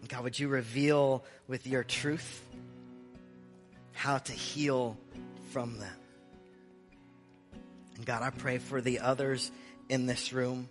God, 0.07 0.23
would 0.23 0.39
you 0.39 0.47
reveal 0.47 1.25
with 1.47 1.67
your 1.67 1.83
truth 1.83 2.43
how 3.93 4.19
to 4.19 4.31
heal 4.31 4.97
from 5.51 5.79
that? 5.79 5.97
And 7.97 8.05
God, 8.05 8.21
I 8.21 8.29
pray 8.29 8.57
for 8.59 8.79
the 8.79 8.99
others 8.99 9.51
in 9.89 10.05
this 10.05 10.31
room 10.31 10.69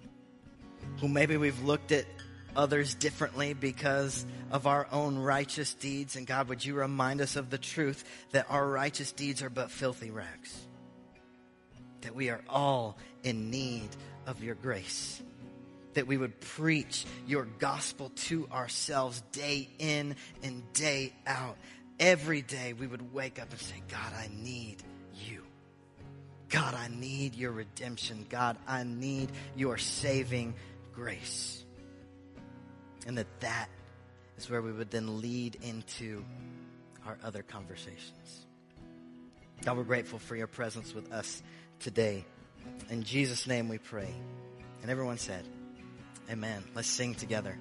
who 1.01 1.09
maybe 1.09 1.37
we've 1.37 1.63
looked 1.63 1.93
at 1.93 2.07
others 2.57 2.95
differently 2.95 3.55
because 3.55 4.25
of 4.51 4.67
our 4.67 4.89
own 4.91 5.19
righteous 5.19 5.75
deeds. 5.75 6.17
And 6.17 6.27
God, 6.27 6.49
would 6.49 6.65
you 6.65 6.75
remind 6.75 7.21
us 7.21 7.37
of 7.37 7.51
the 7.51 7.59
truth 7.59 8.05
that 8.33 8.47
our 8.49 8.67
righteous 8.67 9.13
deeds 9.13 9.43
are 9.43 9.51
but 9.51 9.71
filthy 9.71 10.11
rags? 10.11 10.57
That 12.01 12.15
we 12.15 12.31
are 12.31 12.43
all 12.49 12.97
in 13.23 13.51
need 13.51 13.89
of 14.27 14.43
your 14.43 14.55
grace. 14.55 15.23
That 15.95 16.07
we 16.07 16.17
would 16.17 16.41
preach 16.41 17.05
your 17.27 17.47
gospel 17.59 18.11
to 18.27 18.49
ourselves 18.53 19.23
day 19.33 19.69
in 19.79 20.17
and 20.43 20.63
day 20.73 21.13
out. 21.27 21.57
Every 21.99 22.43
day 22.43 22.73
we 22.75 22.87
would 22.87 23.13
wake 23.13 23.41
up 23.41 23.51
and 23.51 23.61
say, 23.61 23.83
God, 23.89 24.13
I 24.15 24.29
need 24.33 24.83
you. 25.15 25.43
God, 26.49 26.75
I 26.75 26.89
need 26.89 27.35
your 27.35 27.53
redemption. 27.53 28.27
God, 28.29 28.57
I 28.69 28.85
need 28.85 29.31
your 29.57 29.79
saving 29.79 30.55
grace. 30.95 31.66
And 33.07 33.17
that 33.19 33.41
that 33.41 33.69
is 34.37 34.51
where 34.51 34.61
we 34.61 34.73
would 34.73 34.91
then 34.91 35.21
lead 35.21 35.57
into 35.63 36.25
our 37.07 37.17
other 37.25 37.43
conversations. 37.43 38.47
God, 39.65 39.77
we're 39.77 39.85
grateful 39.85 40.19
for 40.19 40.37
your 40.37 40.49
presence 40.49 40.95
with 40.95 41.13
us 41.13 41.43
today. 41.81 42.25
In 42.91 43.05
Jesus' 43.05 43.47
name 43.47 43.69
we 43.69 43.79
pray. 43.79 44.13
And 44.83 44.91
everyone 44.91 45.19
said, 45.19 45.47
Amen. 46.31 46.65
Let's 46.75 46.89
sing 46.89 47.15
together. 47.15 47.57